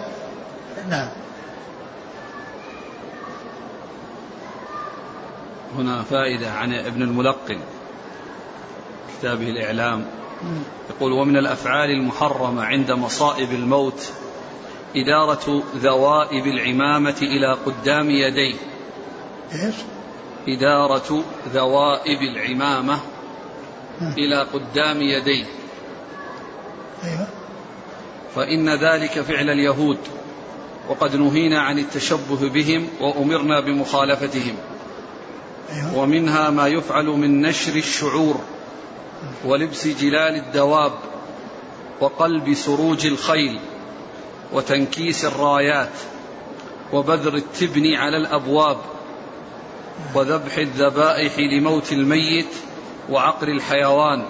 نعم. 0.88 1.08
هنا 5.78 6.02
فائدة 6.02 6.50
عن 6.50 6.74
ابن 6.74 7.02
الملقن 7.02 7.58
كتابه 9.18 9.50
الإعلام. 9.50 10.06
يقول 10.90 11.12
ومن 11.12 11.36
الأفعال 11.36 11.90
المحرمة 11.90 12.64
عند 12.64 12.92
مصائب 12.92 13.50
الموت 13.52 14.12
إدارة 14.96 15.62
ذوائب 15.76 16.46
العمامة 16.46 17.16
إلى 17.22 17.56
قدام 17.66 18.10
يديه. 18.10 18.54
إيش؟ 19.52 19.74
إدارة 20.48 21.24
ذوائب 21.54 22.22
العمامة 22.22 23.00
إلى 24.02 24.42
قدام 24.42 25.02
يديه. 25.02 25.44
أيوة. 27.04 27.26
فإن 28.34 28.68
ذلك 28.68 29.20
فعل 29.20 29.50
اليهود 29.50 29.98
وقد 30.88 31.16
نهينا 31.16 31.60
عن 31.60 31.78
التشبه 31.78 32.48
بهم 32.48 32.88
وأمرنا 33.00 33.60
بمخالفتهم 33.60 34.54
أيوة. 35.72 35.98
ومنها 35.98 36.50
ما 36.50 36.68
يفعل 36.68 37.06
من 37.06 37.42
نشر 37.42 37.76
الشعور 37.76 38.40
ولبس 39.44 39.86
جلال 39.86 40.36
الدواب 40.36 40.92
وقلب 42.00 42.54
سروج 42.54 43.06
الخيل 43.06 43.58
وتنكيس 44.52 45.24
الرايات 45.24 45.92
وبذر 46.92 47.34
التبن 47.34 47.94
على 47.94 48.16
الأبواب 48.16 48.76
وذبح 50.14 50.58
الذبائح 50.58 51.38
لموت 51.38 51.92
الميت 51.92 52.54
وعقر 53.10 53.48
الحيوان 53.48 54.24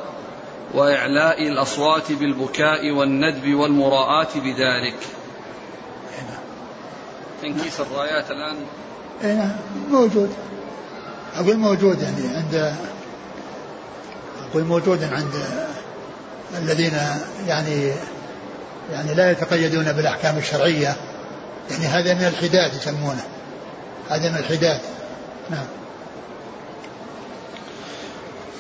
وإعلاء 0.75 1.49
الأصوات 1.49 2.13
بالبكاء 2.13 2.91
والندب 2.91 3.55
والمراءة 3.55 4.39
بذلك. 4.39 4.97
تنكيس 7.43 7.81
الرايات 7.81 8.31
الآن. 8.31 8.57
نعم 9.23 9.57
موجود. 9.91 10.31
أقول 11.37 11.57
موجود 11.57 12.03
يعني 12.03 12.37
عند 12.37 12.75
أقول 14.51 14.65
موجود 14.65 15.05
عند 15.05 15.33
الذين 16.59 16.93
يعني 17.47 17.93
يعني 18.93 19.15
لا 19.15 19.31
يتقيدون 19.31 19.93
بالأحكام 19.93 20.39
الشرعية. 20.39 20.97
يعني 21.71 21.87
هذا 21.87 22.15
من 22.15 22.25
الحداد 22.25 22.75
يسمونه. 22.75 23.25
هذا 24.11 24.31
من 24.31 24.37
الحداد. 24.37 24.81
نعم. 25.51 25.67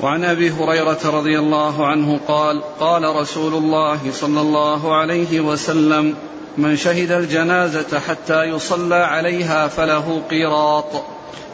وعن 0.01 0.25
أبي 0.25 0.51
هريرة 0.51 0.99
رضي 1.05 1.39
الله 1.39 1.87
عنه 1.87 2.21
قال 2.29 2.63
قال 2.81 3.17
رسول 3.17 3.55
الله 3.55 4.01
صلى 4.13 4.41
الله 4.41 4.95
عليه 4.95 5.41
وسلم 5.41 6.15
من 6.59 6.77
شهد 6.77 7.13
الجنازة 7.13 7.99
حتى 7.99 8.45
يصلى 8.45 8.95
عليها 8.95 9.69
فله 9.69 10.23
قيراط 10.31 11.05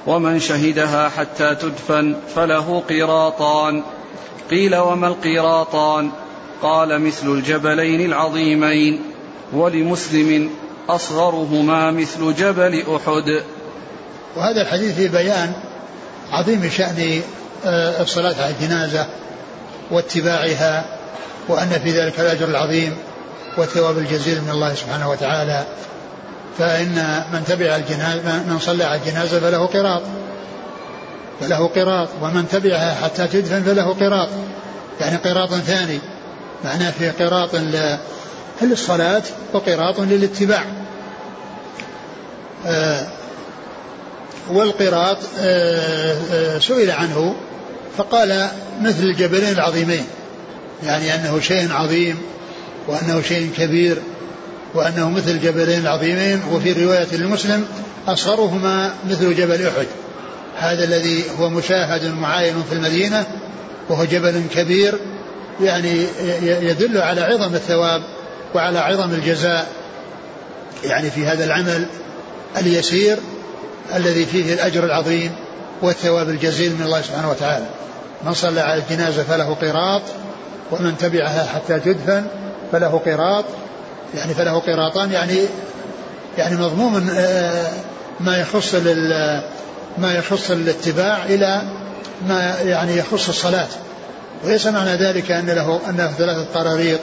ومن 0.07 0.41
شهدها 0.41 1.09
حتى 1.09 1.55
تدفن 1.55 2.17
فله 2.35 2.83
قيراطان. 2.89 3.83
قيل 4.51 4.77
وما 4.77 5.09
القيراطان؟ 5.09 6.11
قال 6.63 7.03
مثل 7.07 7.29
الجبلين 7.29 8.01
العظيمين 8.01 9.03
ولمسلم 9.53 10.51
أصغرهما 10.89 11.91
مثل 11.91 12.35
جبل 12.35 12.83
أحد. 12.97 13.43
وهذا 14.37 14.63
الحديث 14.63 14.95
في 14.95 15.09
بيان 15.09 15.53
عظيم 16.33 16.71
شأن 16.77 17.23
الصلاة 17.65 18.35
على 18.43 18.55
الجنازة 18.61 19.07
واتباعها 19.91 20.85
وأن 21.49 21.81
في 21.85 21.91
ذلك 21.91 22.21
الأجر 22.21 22.49
العظيم 22.49 22.97
والثواب 23.57 23.99
الجزيل 23.99 24.43
من 24.43 24.51
الله 24.51 24.75
سبحانه 24.75 25.11
وتعالى. 25.11 25.65
فإن 26.59 27.25
من 27.33 27.45
تبع 27.45 27.77
الجنازة 27.77 28.23
من 28.23 28.59
صلى 28.61 28.85
على 28.85 29.01
الجنازة 29.01 29.41
فله 29.41 29.67
قراط. 29.67 30.03
فله 31.41 31.67
قراط. 31.67 32.09
ومن 32.23 32.49
تبعها 32.49 32.95
حتى 32.95 33.27
تدفن 33.27 33.63
فله 33.63 33.95
قراط. 34.01 34.29
يعني 35.01 35.17
قراط 35.17 35.55
ثاني. 35.55 35.99
معناه 36.65 36.91
في 36.91 37.11
قراط 37.11 37.51
للصلاة 38.63 39.23
وقراط 39.53 40.01
للاتباع. 40.01 40.65
آه، 42.67 43.07
والقراط 44.51 45.19
آه، 45.39 46.59
سئل 46.59 46.91
عنه 46.91 47.35
فقال 47.97 48.49
مثل 48.81 49.03
الجبلين 49.03 49.53
العظيمين 49.53 50.05
يعني 50.83 51.15
أنه 51.15 51.41
شيء 51.41 51.73
عظيم 51.73 52.19
وأنه 52.89 53.23
شيء 53.23 53.51
كبير 53.57 53.99
وأنه 54.75 55.11
مثل 55.11 55.31
الجبلين 55.31 55.81
العظيمين 55.81 56.41
وفي 56.53 56.85
رواية 56.85 57.07
للمسلم 57.13 57.67
أصغرهما 58.09 58.95
مثل 59.11 59.37
جبل 59.37 59.67
أحد. 59.67 59.87
هذا 60.57 60.85
الذي 60.85 61.25
هو 61.39 61.49
مشاهد 61.49 62.05
معاين 62.05 62.55
في 62.69 62.75
المدينة 62.75 63.27
وهو 63.89 64.05
جبل 64.05 64.43
كبير 64.55 64.99
يعني 65.61 66.07
يدل 66.43 66.99
على 66.99 67.21
عظم 67.21 67.55
الثواب 67.55 68.03
وعلى 68.55 68.79
عظم 68.79 69.15
الجزاء 69.15 69.69
يعني 70.85 71.11
في 71.11 71.27
هذا 71.27 71.45
العمل 71.45 71.87
اليسير 72.57 73.19
الذي 73.97 74.27
فيه 74.27 74.55
الأجر 74.55 74.85
العظيم. 74.85 75.33
والثواب 75.83 76.29
الجزيل 76.29 76.75
من 76.75 76.83
الله 76.83 77.03
سبحانه 77.03 77.31
وتعالى. 77.31 77.67
من 78.25 78.35
صلى 78.35 78.61
على 78.61 78.83
الجنازة 78.83 79.23
فله 79.23 79.55
قراط 79.55 80.03
ومن 80.71 80.99
تبعها 80.99 81.47
حتى 81.55 81.81
تدفن 81.81 82.27
فله 82.73 83.03
قراط 83.07 83.45
يعني 84.15 84.35
فله 84.35 84.59
قراطان 84.59 85.13
يعني 85.13 85.39
يعني 86.39 86.57
مضموم 86.57 87.11
آه، 87.17 87.67
ما 88.21 88.37
يخص 88.37 88.75
ما 89.99 90.15
يخص 90.15 90.51
الاتباع 90.51 91.25
إلى 91.25 91.63
ما 92.29 92.57
يعني 92.65 92.97
يخص 92.97 93.29
الصلاة. 93.29 93.69
وليس 94.45 94.67
معنى 94.67 94.97
ذلك 94.97 95.31
أن 95.31 95.47
له 95.51 95.81
أنه 95.89 96.07
ثلاثة 96.07 96.47
قراريط 96.55 97.01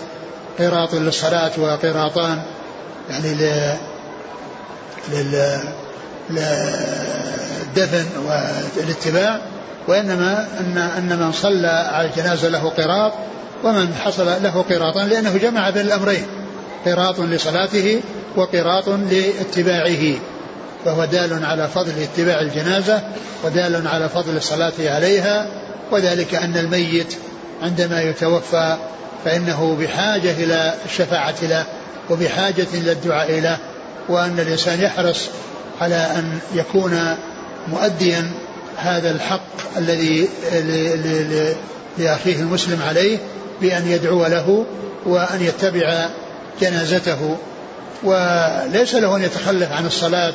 قراط 0.60 0.94
للصلاة 0.96 1.52
وقراطان 1.58 2.42
يعني 3.10 3.34
لل 5.12 5.60
للدفن 6.30 8.06
والاتباع 8.26 9.40
وإنما 9.88 10.48
أن 10.60 10.78
أن 10.78 11.20
من 11.20 11.32
صلى 11.32 11.68
على 11.68 12.08
الجنازة 12.08 12.50
له 12.50 12.70
قراط 12.70 13.14
ومن 13.64 13.94
حصل 14.06 14.26
له 14.44 14.66
قراطان 14.70 15.08
لأنه 15.08 15.38
جمع 15.38 15.70
بين 15.70 15.86
الأمرين 15.86 16.26
قراط 16.86 17.20
لصلاته 17.20 18.02
وقراط 18.36 18.90
لاتباعه 18.90 20.20
فهو 20.86 21.06
دال 21.06 21.46
على 21.46 21.68
فضل 21.68 21.92
اتباع 22.02 22.42
الجنازة 22.42 23.02
ودال 23.44 23.88
على 23.88 24.10
فضل 24.10 24.38
الصلاة 24.38 24.74
عليها 24.80 25.48
وذلك 25.92 26.36
أن 26.36 26.58
الميت 26.58 27.18
عندما 27.62 28.02
يتوفى 28.02 28.78
فإنه 29.26 29.78
بحاجة 29.82 30.32
إلى 30.32 30.74
الشفاعة 30.86 31.36
له 31.42 31.66
وبحاجة 32.10 32.68
إلى 32.74 32.92
الدعاء 32.92 33.40
له 33.40 33.58
وأن 34.10 34.40
الإنسان 34.40 34.82
يحرص 34.82 35.30
على 35.82 35.96
أن 35.96 36.40
يكون 36.54 37.16
مؤديا 37.68 38.32
هذا 38.78 39.12
الحق 39.12 39.78
الذي 39.78 40.30
لأخيه 41.98 42.40
المسلم 42.40 42.82
عليه 42.88 43.18
بأن 43.62 43.88
يدعو 43.88 44.26
له 44.26 44.66
وأن 45.06 45.42
يتبع 45.42 46.10
جنازته. 46.62 47.38
وليس 48.04 48.96
له 48.96 49.16
أن 49.16 49.24
يتخلف 49.24 49.72
عن 49.72 49.86
الصلاة 49.86 50.34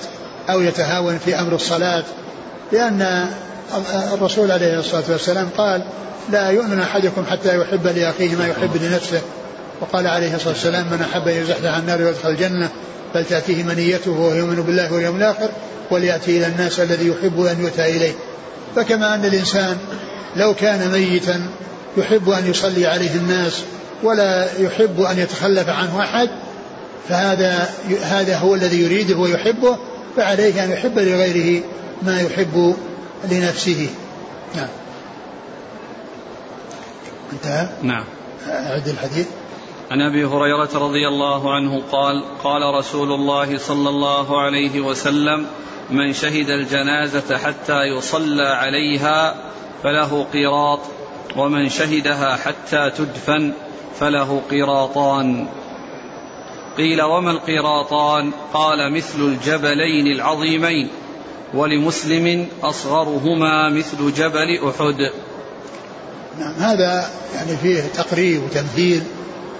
أو 0.51 0.61
يتهاون 0.61 1.19
في 1.19 1.41
أمر 1.41 1.55
الصلاة 1.55 2.05
لأن 2.73 3.27
الرسول 4.13 4.51
عليه 4.51 4.79
الصلاة 4.79 5.03
والسلام 5.09 5.49
قال 5.57 5.83
لا 6.31 6.51
يؤمن 6.51 6.81
أحدكم 6.81 7.25
حتى 7.31 7.59
يحب 7.59 7.87
لأخيه 7.87 8.37
ما 8.37 8.47
يحب 8.47 8.77
لنفسه. 8.83 9.21
وقال 9.81 10.07
عليه 10.07 10.35
الصلاة 10.35 10.53
والسلام 10.53 10.87
من 10.87 11.07
أحب 11.13 11.29
أن 11.29 11.35
يزحزح 11.35 11.75
عن 11.75 11.81
النار 11.81 12.03
ويدخل 12.03 12.29
الجنة. 12.29 12.69
فلتأتيه 13.15 13.63
منيته 13.63 14.11
وهو 14.11 14.35
يؤمن 14.35 14.63
بالله 14.63 14.93
واليوم 14.93 15.17
الآخر 15.17 15.49
وليأتي 15.91 16.37
إلى 16.37 16.47
الناس 16.47 16.81
الذي 16.81 17.09
يحب 17.09 17.41
أن 17.41 17.61
يؤتى 17.61 17.97
إليه. 17.97 18.13
فكما 18.77 19.15
أن 19.15 19.25
الإنسان 19.25 19.79
لو 20.37 20.55
كان 20.55 20.93
ميتا 20.93 21.47
يحب 21.97 22.31
أن 22.31 22.51
يصلي 22.51 22.87
عليه 22.87 23.15
الناس 23.15 23.63
ولا 24.03 24.61
يحب 24.61 25.01
أن 25.01 25.19
يتخلف 25.19 25.69
عنه 25.69 26.01
أحد 26.01 26.29
فهذا 27.09 27.71
هذا 28.03 28.37
هو 28.37 28.55
الذي 28.55 28.83
يريده 28.83 29.17
ويحبه 29.17 29.79
فعليه 30.17 30.65
أن 30.65 30.71
يحب 30.71 30.99
لغيره 30.99 31.63
ما 32.03 32.21
يحب 32.21 32.77
لنفسه. 33.31 33.89
نعم. 34.57 34.69
انتهى؟ 37.33 37.67
نعم. 37.83 38.05
أعد 38.49 38.89
الحديث. 38.89 39.27
عن 39.93 40.01
أبي 40.01 40.25
هريرة 40.25 40.69
رضي 40.75 41.09
الله 41.09 41.55
عنه 41.55 41.83
قال 41.93 42.25
قال 42.45 42.75
رسول 42.75 43.13
الله 43.13 43.59
صلى 43.59 43.89
الله 43.89 44.41
عليه 44.41 44.81
وسلم 44.81 45.47
من 45.91 46.13
شهد 46.13 46.51
الجنازة 46.51 47.39
حتى 47.39 47.83
يصلى 47.83 48.47
عليها 48.47 49.35
فله 49.83 50.27
قيراط 50.33 50.81
ومن 51.37 51.69
شهدها 51.69 52.37
حتى 52.37 52.91
تدفن 52.91 53.53
فله 54.01 54.43
قيراطان 54.51 55.49
قيل 56.77 57.03
وما 57.03 57.31
القيراطان 57.31 58.33
قال 58.55 58.93
مثل 58.95 59.21
الجبلين 59.21 60.07
العظيمين 60.07 60.89
ولمسلم 61.55 62.49
أصغرهما 62.63 63.69
مثل 63.69 64.13
جبل 64.13 64.69
أحد. 64.69 65.11
نعم 66.39 66.55
هذا 66.55 67.11
يعني 67.35 67.57
فيه 67.57 67.83
تقريب 67.83 68.43
وتمثيل 68.43 69.03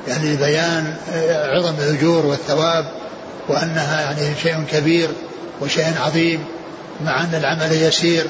يعني 0.09 0.37
بيان 0.37 0.95
عظم 1.29 1.75
الأجور 1.79 2.27
والثواب 2.27 2.85
وأنها 3.49 4.01
يعني 4.01 4.37
شيء 4.43 4.65
كبير 4.73 5.09
وشيء 5.61 5.95
عظيم 6.07 6.45
مع 7.05 7.21
أن 7.21 7.35
العمل 7.35 7.83
يسير 7.83 8.27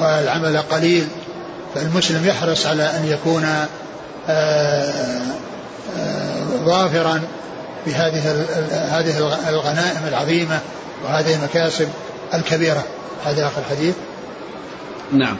والعمل 0.00 0.58
قليل 0.58 1.08
فالمسلم 1.74 2.26
يحرص 2.26 2.66
على 2.66 2.82
أن 2.82 3.06
يكون 3.06 3.44
آه، 4.28 4.92
آه، 5.98 6.44
ظافرا 6.64 7.20
بهذه 7.86 8.46
هذه 8.70 9.38
الغنائم 9.48 10.06
العظيمة 10.08 10.60
وهذه 11.04 11.34
المكاسب 11.34 11.88
الكبيرة. 12.34 12.84
هذا 13.24 13.46
آخر 13.46 13.62
الحديث 13.70 13.94
نعم. 15.12 15.36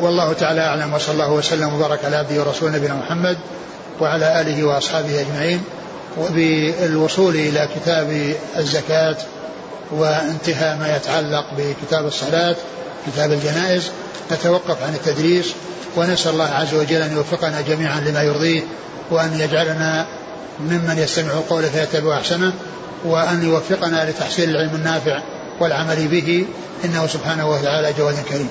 والله 0.00 0.32
تعالى 0.32 0.60
أعلم 0.60 0.94
وصلى 0.94 1.12
الله 1.12 1.32
وسلم 1.32 1.74
وبارك 1.74 2.04
على 2.04 2.16
عبده 2.16 2.40
ورسوله 2.40 2.76
نبينا 2.76 2.94
محمد 2.94 3.38
وعلى 4.00 4.40
آله 4.40 4.64
وأصحابه 4.64 5.20
أجمعين 5.20 5.62
وبالوصول 6.18 7.34
إلى 7.34 7.68
كتاب 7.76 8.34
الزكاة 8.56 9.16
وانتهاء 9.90 10.76
ما 10.76 10.96
يتعلق 10.96 11.44
بكتاب 11.58 12.06
الصلاة 12.06 12.56
كتاب 13.06 13.32
الجنائز 13.32 13.90
نتوقف 14.32 14.82
عن 14.82 14.94
التدريس 14.94 15.46
ونسأل 15.96 16.32
الله 16.32 16.44
عز 16.44 16.74
وجل 16.74 17.02
أن 17.02 17.12
يوفقنا 17.16 17.60
جميعا 17.60 18.00
لما 18.00 18.22
يرضيه 18.22 18.62
وأن 19.10 19.40
يجعلنا 19.40 20.06
ممن 20.60 20.98
يستمع 20.98 21.32
القول 21.32 21.62
فيتبع 21.62 22.16
أحسنه 22.16 22.52
وأن 23.04 23.44
يوفقنا 23.44 24.10
لتحصيل 24.10 24.50
العلم 24.50 24.74
النافع 24.74 25.22
والعمل 25.60 26.08
به 26.08 26.46
إنه 26.84 27.06
سبحانه 27.06 27.50
وتعالى 27.50 27.92
جواد 27.98 28.14
كريم. 28.28 28.48